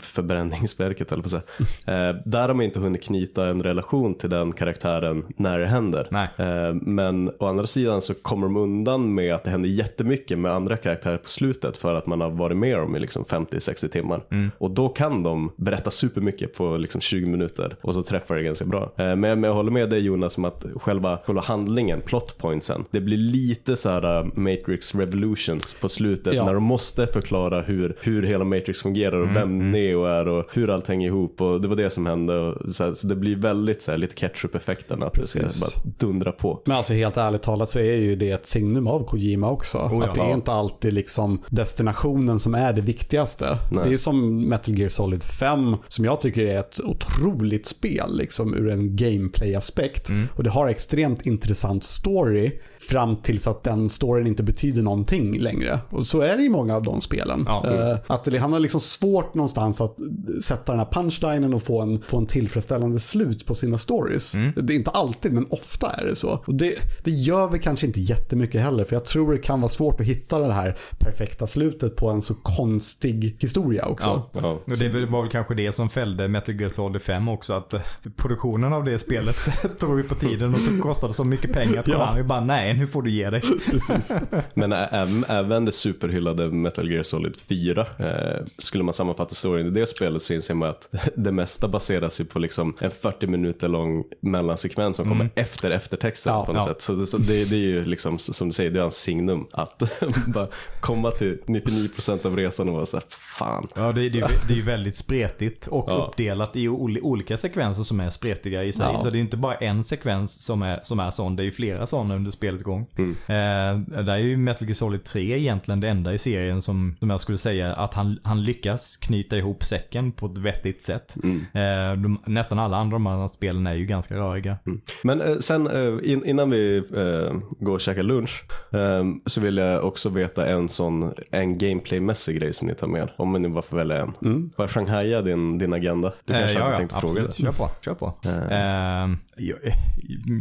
[0.00, 1.28] förbränningsverket eller på.
[1.86, 6.08] Eh, där har man inte hunnit knyta en relation till den karaktären när det händer.
[6.38, 10.52] Eh, men å andra sidan så kommer de undan med att det händer jättemycket med
[10.52, 14.22] andra karaktärer på slutet för att man har varit med dem i liksom 50-60 timmar.
[14.58, 18.64] Och då kan de berätta supermycket på liksom 20 minuter och så träffar det ganska
[18.64, 18.82] bra.
[18.82, 22.84] Eh, men, men jag håller med dig Jonas om att själva, själva handlingen, plot pointsen,
[22.90, 26.44] det blir lite så här uh, Matrix Revolutions på slutet Ja.
[26.44, 30.70] när de måste förklara hur, hur hela Matrix fungerar och vem Neo är och hur
[30.70, 32.38] allt hänger ihop och det var det som hände.
[32.38, 35.76] Och så, här, så det blir väldigt så här, lite ketchup-effekten att det ska Precis.
[35.84, 36.62] bara dundra på.
[36.66, 39.78] Men alltså helt ärligt talat så är ju det ett signum av Kojima också.
[39.78, 40.04] ja.
[40.04, 43.58] att det är inte alltid liksom destinationen som är det viktigaste.
[43.72, 43.84] Nej.
[43.88, 48.54] Det är som Metal Gear Solid 5 som jag tycker är ett otroligt spel liksom
[48.54, 50.10] ur en gameplay-aspekt.
[50.36, 55.78] Och det har extremt intressant story fram tills att den storyn inte betyder någonting längre.
[55.90, 57.44] Och så är det i många av de spelen.
[57.46, 57.90] Ja.
[57.90, 59.96] Eh, att det, han har liksom svårt någonstans att
[60.42, 64.32] sätta den här punchlinen och få en, få en tillfredsställande slut på sina stories.
[64.56, 66.42] Det är inte alltid, men ofta är det så.
[66.46, 66.74] Och det,
[67.04, 70.06] det gör vi kanske inte jättemycket heller, för jag tror det kan vara svårt att
[70.06, 74.22] hitta det här perfekta slutet på en så konstig historia också.
[74.32, 74.40] Ja.
[74.42, 74.60] Ja.
[74.64, 77.52] Och det var väl kanske det som fällde Metal Gear Solid 5 också.
[77.52, 77.80] Att eh,
[78.16, 79.36] produktionen av det spelet
[79.78, 81.94] tog ju på tiden och det kostade så mycket pengar att Ja.
[81.98, 83.42] Konami bara nej nu får du ge dig.
[83.70, 84.20] Precis.
[84.54, 89.70] Men även, även det superhyllade Metal Gear Solid 4, eh, skulle man sammanfatta storyn i
[89.70, 93.68] det spelet så inser man att det mesta baserar sig på liksom en 40 minuter
[93.68, 96.72] lång mellansekvens som kommer efter eftertexten Ja, på något ja.
[96.72, 96.82] sätt.
[96.82, 99.46] Så, det- så det, det är ju liksom, som du säger, det är hans signum
[99.52, 99.82] att
[100.26, 100.46] bara
[100.80, 103.68] komma till 99% av resan och vara såhär, fan.
[103.74, 106.06] Ja det, det, det är ju väldigt spretigt och Ja.
[106.08, 108.86] uppdelat i ol- olika sekvenser som är spretiga i sig.
[108.92, 109.00] Ja.
[109.02, 111.36] Så det är inte bara en sekvens som är, som är sån.
[111.36, 112.86] Det är ju flera flera sådana under spelets gång.
[112.98, 113.10] Mm.
[113.10, 117.10] Eh, där är ju Metal Gear Solid 3 egentligen det enda i serien som, som
[117.10, 121.16] jag skulle säga att han, han lyckas knyta ihop säcken på ett vettigt sätt.
[121.22, 121.36] Mm.
[121.52, 124.56] Eh, de, nästan alla andra de andra spelen är ju ganska röriga.
[125.02, 129.56] Men eh, sen eh, in, innan vi eh, går och käkar lunch eh, så vill
[129.56, 133.08] jag också veta en sån en gameplaymässig grej som ni tar med.
[133.16, 134.12] Om ni bara får välja en.
[134.24, 134.50] Mm.
[134.56, 136.12] Bara Shanghai din, din agenda.
[136.24, 137.36] Du kanske Eh, hade tänkt att fråga absolut.
[137.36, 137.42] det.
[137.42, 137.70] Kör på.
[137.84, 138.14] Kör på.
[138.24, 139.58] Eh, jag,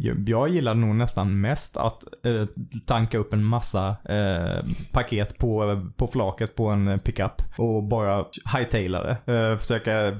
[0.01, 2.45] jag, jag gillar nog nästan mest att eh,
[2.85, 9.03] tanka upp en massa eh, paket på, på flaket på en pickup och bara hightaila
[9.03, 9.33] det.
[9.33, 10.17] Eh, försöka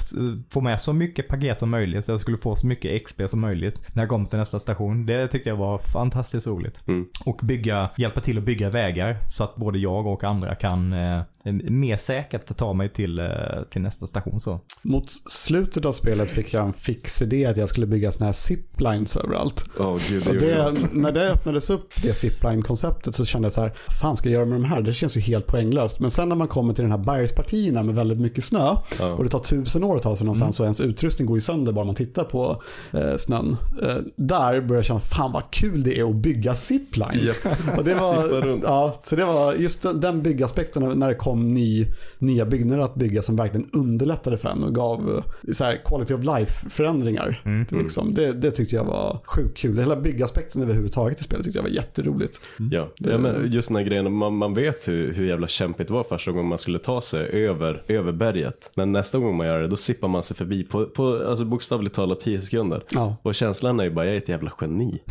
[0.50, 3.40] få med så mycket paket som möjligt så jag skulle få så mycket XP som
[3.40, 5.06] möjligt när jag kom till nästa station.
[5.06, 6.88] Det tyckte jag var fantastiskt roligt.
[6.88, 7.08] Mm.
[7.26, 11.22] Och bygga, hjälpa till att bygga vägar så att både jag och andra kan eh,
[11.64, 13.28] mer säkert ta mig till, eh,
[13.70, 14.40] till nästa station.
[14.40, 14.60] Så.
[14.84, 18.34] Mot slutet av spelet fick jag en fix idé att jag skulle bygga såna här
[18.34, 19.66] ziplines överallt.
[19.80, 20.89] Åh gud, det det.
[20.94, 24.46] när det öppnades upp, det zipline-konceptet, så kände jag så här, fan ska jag göra
[24.46, 24.82] med de här?
[24.82, 26.00] Det känns ju helt poänglöst.
[26.00, 29.14] Men sen när man kommer till den här bergspartierna med väldigt mycket snö Ja.
[29.14, 31.72] och det tar tusen år att ta sig någonstans och ens utrustning går ju sönder
[31.72, 32.62] bara man tittar på
[32.92, 33.58] eh, snön.
[33.84, 37.42] Eh, där började jag känna, fan vad kul det är att bygga ziplines.
[37.78, 41.86] Och det var, ja, så det var just den, den byggaspekten när det kom ny,
[42.20, 46.14] nya byggnader att bygga som verkligen underlättade för en och gav eh, så här quality
[46.14, 47.42] of life-förändringar.
[47.72, 48.14] Liksom.
[48.14, 49.80] Det, det tyckte jag var sjukt kul.
[49.80, 52.42] Hela byggaspekten överhuvudtaget i spelet tyckte jag var jätteroligt.
[52.72, 55.94] Ja, ja men just den här grejen, man, man vet hur, hur jävla kämpigt det
[55.94, 58.72] var första gången man skulle ta sig över, över berget.
[58.76, 61.96] Men nästa gång man gör det, då sippar man sig förbi på, på alltså bokstavligt
[61.96, 62.84] talat 10 sekunder.
[62.92, 63.16] Ja.
[63.22, 65.02] Och känslan är ju bara, jag är ett jävla geni.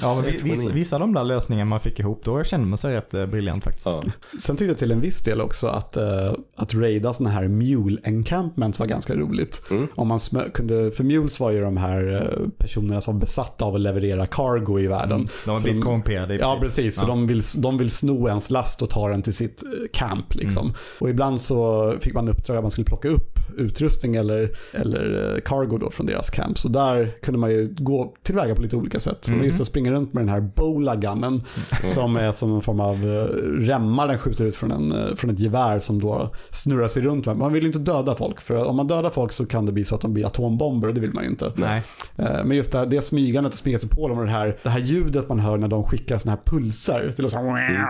[0.00, 3.14] Ja, vissa, vissa av de där lösningarna man fick ihop, då kände man sig rätt
[3.14, 3.86] eh, briljant faktiskt.
[3.86, 4.02] Ja.
[4.40, 8.00] Sen tyckte jag till en viss del också att, eh, att raida sådana här mule
[8.04, 9.62] encampments var ganska roligt.
[9.94, 10.18] Om man
[10.54, 14.26] kunde, för mules var ju de här eh, personerna som var besatta av att leverera
[14.26, 15.26] cargo i världen.
[15.44, 16.96] De Så blivit korrumperade i Ja, precis.
[16.96, 20.34] Så de, vill, de vill sno ens last och ta den till sitt eh, camp.
[20.34, 20.74] Liksom.
[21.00, 25.40] Och ibland så fick man uppdrag att man skulle plocka upp utrustning eller, eller eh,
[25.40, 26.58] cargo då från deras camp.
[26.58, 29.18] Så där kunde man ju gå tillväga på lite olika sätt.
[29.20, 31.42] Så Just att springa runt med den här bowla-gunnen
[31.84, 33.24] som är som en form av eh,
[33.66, 37.26] remmar den skjuter ut från, en, från ett gevär som då snurrar sig runt.
[37.26, 39.94] Man vill inte döda folk för om man dödar folk så kan det bli så
[39.94, 41.52] att de blir atombomber och det vill man ju inte.
[41.54, 41.82] Nej.
[42.16, 44.80] Men just det, här, det smygandet och sig på dem och det här, det här
[44.80, 47.12] ljudet man hör när de skickar såna här pulser.
[47.16, 47.86] Det låter så här,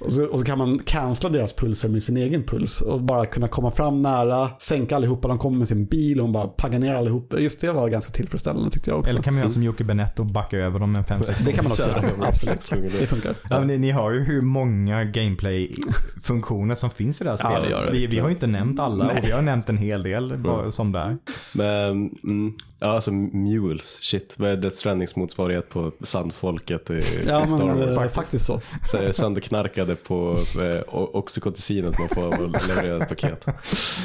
[0.00, 3.26] och, så, och så kan man cancella deras pulser med sin egen puls och bara
[3.26, 6.94] kunna komma fram nära, sänka allihopa, de kommer med sin bil och bara paggar ner
[6.94, 7.34] allihop.
[7.38, 9.10] Just det var ganska tillfredsställande tyckte jag också.
[9.10, 11.64] Eller kan man göra som Jocke Benett och backa över dem en 5 det kan
[11.64, 12.92] man också göra, absolut.
[13.00, 13.34] Det funkar.
[13.50, 17.50] Ja, men ni, ni hör ju hur många gameplay-funktioner som finns i det här Ja,
[17.50, 17.68] spelet.
[17.68, 17.92] det gör det.
[17.92, 20.70] vi, vi har ju inte nämnt alla och vi har nämnt en hel del bara
[20.70, 21.16] som där.
[21.54, 24.23] Men, mm, ja alltså mules, shit.
[24.38, 27.96] Vad är Death Strandings motsvarighet på sandfolket i, Ja i Star men Wars?
[27.96, 28.60] eh, faktiskt så.
[28.90, 33.46] Så är sönderknarkade på eh, o- oxycoticinet man får av att leverera ett paket.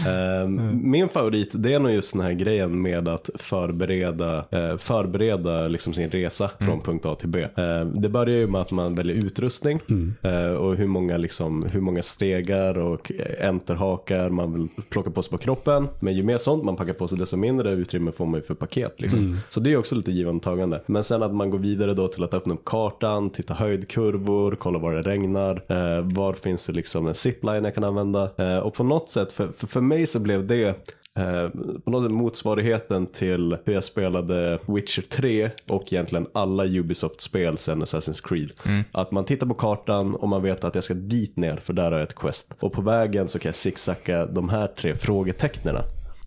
[0.08, 5.68] Ehm, Min favorit det är nog just den här grejen med att förbereda, eh, förbereda
[5.68, 7.48] liksom sin resa från punkt A till B.
[7.56, 9.80] Ehm, det börjar ju med att man väljer utrustning
[10.22, 15.22] eh, och hur många, liksom, hur många stegar och eh, enterhakar man vill plocka på
[15.22, 15.88] sig på kroppen.
[16.00, 18.54] Men ju mer sånt man packar på sig desto mindre utrymme får man ju för
[18.56, 19.02] paket.
[19.02, 19.40] Liksom.
[19.50, 20.82] Så det är också lite givande och tagande.
[20.86, 24.80] Men sen att man går vidare då till att öppna upp kartan, titta höjdkurvor, kolla
[24.80, 28.32] var det regnar, eh, var finns det liksom en zipline jag kan använda.
[28.38, 30.68] Eh, och på något sätt, för, för, för mig så blev det
[31.16, 31.50] eh,
[31.84, 37.84] på något sätt motsvarigheten till hur jag spelade Witcher 3 och egentligen alla Ubisoft-spel sen
[37.84, 38.52] Assassin's Creed.
[38.92, 41.84] Att man tittar på kartan och man vet att jag ska dit ner för där
[41.84, 42.56] har jag ett quest.
[42.60, 45.84] Och på vägen så kan jag zigzacka de här tre frågetecknena.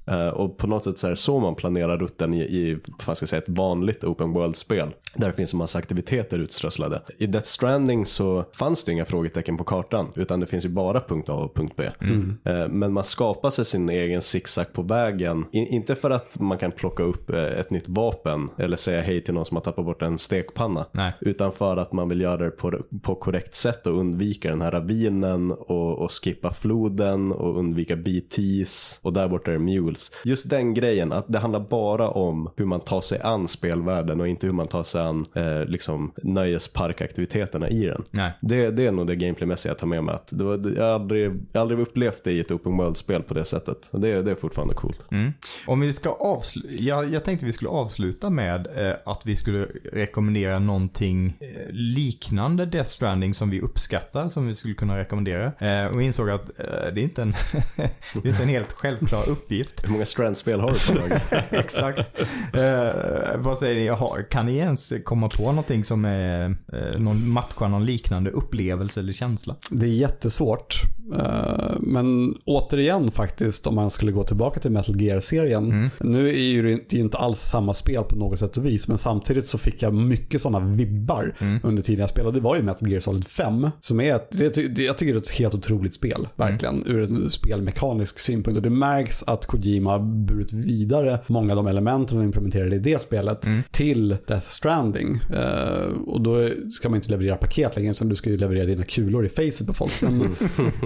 [0.07, 3.16] Eh, och på något sätt så är det så man planerar rutten i, i vad
[3.16, 4.94] ska jag säga, ett vanligt open world-spel.
[5.14, 7.03] Där det finns en massa aktiviteter utströsslade.
[7.18, 10.09] I Death Stranding så fanns det inga frågetecken på kartan.
[10.14, 11.90] Utan det finns ju bara punkt A och punkt B.
[12.44, 15.44] Eh, men man skapar sig sin egen zigzag på vägen.
[15.53, 18.48] I, inte för att man kan plocka upp eh, ett nytt vapen.
[18.59, 20.86] Eller säga hej till någon som har tappat bort en stekpanna.
[20.92, 21.12] Nej.
[21.20, 24.70] Utan för att man vill göra det på, på korrekt sätt och undvika den här
[24.70, 29.61] ravinen och, och skippa floden och undvika BTs och där borta är det
[29.93, 30.12] mules.
[30.24, 34.28] Just den grejen, att det handlar bara om hur man tar sig an spelvärlden och
[34.28, 38.05] inte hur man tar sig an eh, liksom nöjesparkaktiviteterna i den.
[38.11, 38.32] Nej.
[38.40, 40.14] Det, det är nog det gameplaymässiga jag tar med mig.
[40.14, 43.34] Att det var, jag, har aldrig, jag aldrig upplevt det i ett open world-spel på
[43.34, 43.88] det sättet.
[43.93, 45.07] Det, det är fortfarande coolt.
[45.11, 45.32] Mm.
[45.66, 49.66] Om vi ska avsluta, jag, jag tänkte vi skulle avsluta med eh, att vi skulle
[49.93, 55.53] rekommendera någonting eh, liknande Death Stranding som vi uppskattar, som vi skulle kunna rekommendera.
[55.59, 57.34] Eh, och insåg att eh, det är inte en,
[58.22, 59.82] det är inte en helt självklar uppgift.
[59.83, 61.22] Hur många Strand-spel har du på lager?
[61.51, 62.20] Exakt.
[62.55, 63.87] Eh, vad säger ni?
[63.87, 69.01] Jaha, kan ni ens komma på någonting som är eh, någon matcha någon liknande upplevelse
[69.01, 69.57] eller känsla?
[69.70, 70.83] Det är jättesvårt.
[71.18, 75.91] Eh, Men återigen faktiskt, om man skulle gå tillbaka till Metal Gear-serien.
[76.01, 79.47] Nu är ju det inte- alls samma spel på något sätt och vis, men samtidigt
[79.47, 82.39] så fick jag mycket sådana vibbar under tiden jag spelade.
[82.39, 85.18] Det var ju Metal Gear Solid 5, som är ett, det, det, jag tycker det
[85.18, 88.57] är ett helt otroligt spel, verkligen, ur en spelmekanisk synpunkt.
[88.57, 92.79] Och det märks att Kojima har burit vidare många av de elementen han implementerade i
[92.79, 95.20] det spelet till Death Stranding.
[95.35, 98.85] Eh, och då ska man inte leverera paket längre, utan du ska ju leverera dina
[98.85, 100.03] kulor i facet på folk.
[100.03, 100.35] Men,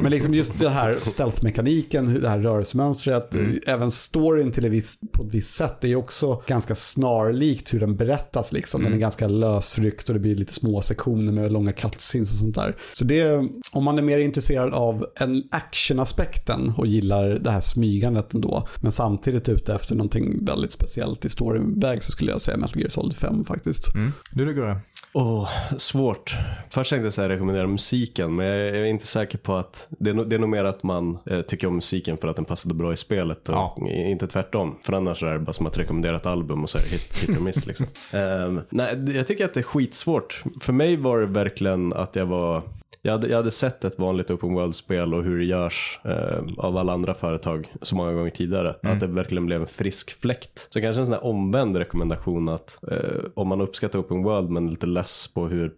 [0.03, 3.35] men liksom just det här stealth-mekaniken, det här rörelsemönstret,
[3.67, 7.81] även storyn till ett visst, på ett visst sätt är ju också ganska snarlikt hur
[7.81, 8.53] den berättas.
[8.53, 8.83] Liksom.
[8.83, 12.55] Den är ganska lösryckt och det blir lite små sektioner med långa cutscenes och sånt
[12.55, 12.77] där.
[12.93, 18.35] Så det, om man är mer intresserad av en actionaspekten och gillar det här smygandet
[18.35, 22.81] ändå, men samtidigt ute efter någonting väldigt speciellt i storyväg så skulle jag säga Metal
[22.81, 23.95] Gear Solid 5 faktiskt.
[23.95, 24.13] Mm.
[24.31, 24.81] Du då Gurra?
[25.13, 26.37] Åh, svårt.
[26.71, 30.15] Först tänkte jag säga rekommendera musiken, men jag är inte säker på att det är,
[30.15, 32.75] nog, det är nog mer att man eh, tycker om musiken för att den passade
[32.75, 33.77] bra i spelet och Ja.
[33.91, 34.77] inte tvärtom.
[34.83, 37.17] För annars är det bara som att rekommendera ett album och så är det hit,
[37.29, 37.87] hit och miss liksom.
[38.13, 40.43] Ehm, nej, jag tycker att det är skitsvårt.
[40.61, 42.63] För mig var det verkligen att jag var
[43.03, 46.77] jag hade, jag hade sett ett vanligt open world-spel och hur det görs eh, av
[46.77, 48.75] alla andra företag så många gånger tidigare.
[48.83, 50.69] Att det verkligen blev en frisk fläkt.
[50.71, 52.99] Så kanske en sån här omvänd rekommendation att eh,
[53.35, 55.73] om man uppskattar open world men är lite less på hur,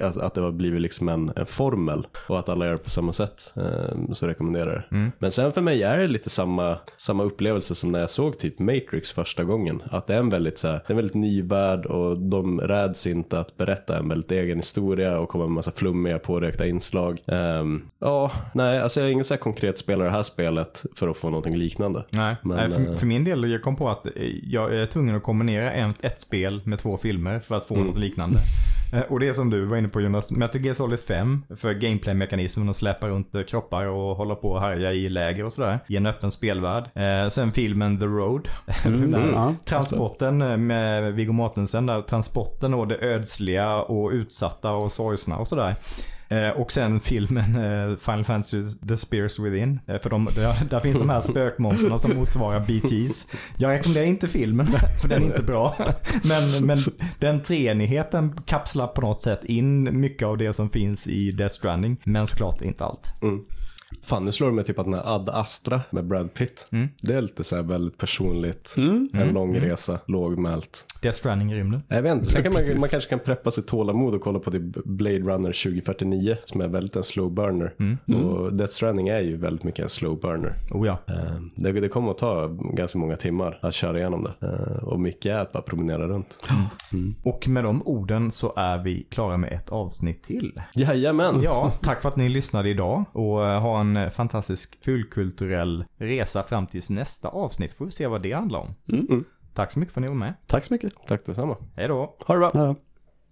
[0.00, 2.90] att, att det har blivit liksom en, en formel och att alla gör det på
[2.90, 5.10] samma sätt eh, så rekommenderar jag det.
[5.18, 8.58] Men sen för mig är det lite samma, samma upplevelse som när jag såg typ
[8.58, 9.82] Matrix första gången.
[9.90, 12.60] Att det är en väldigt, så här, det är en väldigt ny värld och de
[12.60, 16.18] räds inte att berätta en väldigt egen historia och komma med massa flummiga
[16.60, 17.20] pårökta inslag.
[17.26, 20.84] Ehm, ja, nej, alltså jag är ingen så här konkret spelare i det här spelet
[20.96, 22.04] för att få någonting liknande.
[22.10, 24.86] Nej, Men, nej för, eh, för min del, jag kom på att eh, jag är
[24.86, 28.36] tvungen att kombinera en, ett spel med två filmer för att få något liknande.
[28.92, 31.72] Eh, Och det är som du var inne på Jonas, Metal Gear Solid 5 för
[31.74, 35.78] gameplay-mekanismen och släppa runt kroppar och hålla på och härja i läger och sådär.
[35.88, 36.84] I en öppen spelvärld.
[36.94, 38.48] Eh, sen filmen The Road.
[38.84, 45.36] Mm, ja, transporten med Viggo Mortensen där, transporten och det ödsliga och utsatta och sorgsna
[45.36, 45.74] och sådär.
[46.30, 49.80] Eh, och sen filmen eh, Final Fantasy The Spears Within.
[49.86, 53.26] Eh, för de, där, där finns de här spökmonstren som motsvarar BTs.
[53.56, 54.66] Jag rekommenderar inte filmen
[55.00, 55.76] för den är inte bra.
[56.22, 56.78] Men, men
[57.18, 61.96] den treenigheten kapslar på något sätt in mycket av det som finns i Death Stranding.
[62.04, 63.22] Men såklart inte allt.
[63.22, 63.44] Mm.
[64.02, 66.68] Fan, nu slår det mig typ att den här Ad Astra med Brad Pitt.
[66.72, 66.88] Mm.
[67.00, 68.74] Det är lite så här väldigt personligt.
[69.12, 70.84] En lång resa, lågmält.
[71.02, 71.82] Death Stranding i rymden.
[71.88, 74.50] Jag vet inte, sen kan man, man kanske kan preppa sitt tålamod och kolla på
[74.50, 77.72] typ Blade Runner 2049 som är väldigt en slow burner.
[78.14, 80.54] Och Death Stranding är ju väldigt mycket en slow burner.
[80.70, 80.98] Oh ja.
[81.08, 81.14] Eh,
[81.54, 84.46] Det, det kommer att ta ganska många timmar att köra igenom det.
[84.46, 86.38] Eh, Och mycket är att bara promenera runt.
[87.22, 90.60] Och med de orden så är vi klara med ett avsnitt till.
[90.74, 91.40] Jajamän!
[91.42, 96.66] Ja, tack för att ni lyssnade idag och eh, en eh, fantastisk fulkulturell resa fram
[96.66, 97.74] tills nästa avsnitt.
[97.74, 98.74] Får vi se vad det handlar om.
[98.92, 99.24] Mm.
[99.54, 100.34] Tack så mycket för att ni var med.
[100.46, 100.92] Tack så mycket.
[101.06, 101.56] Tack detsamma.
[101.76, 102.16] Hej då.
[102.26, 102.50] Ha det bra!
[102.54, 102.76] Ja, då.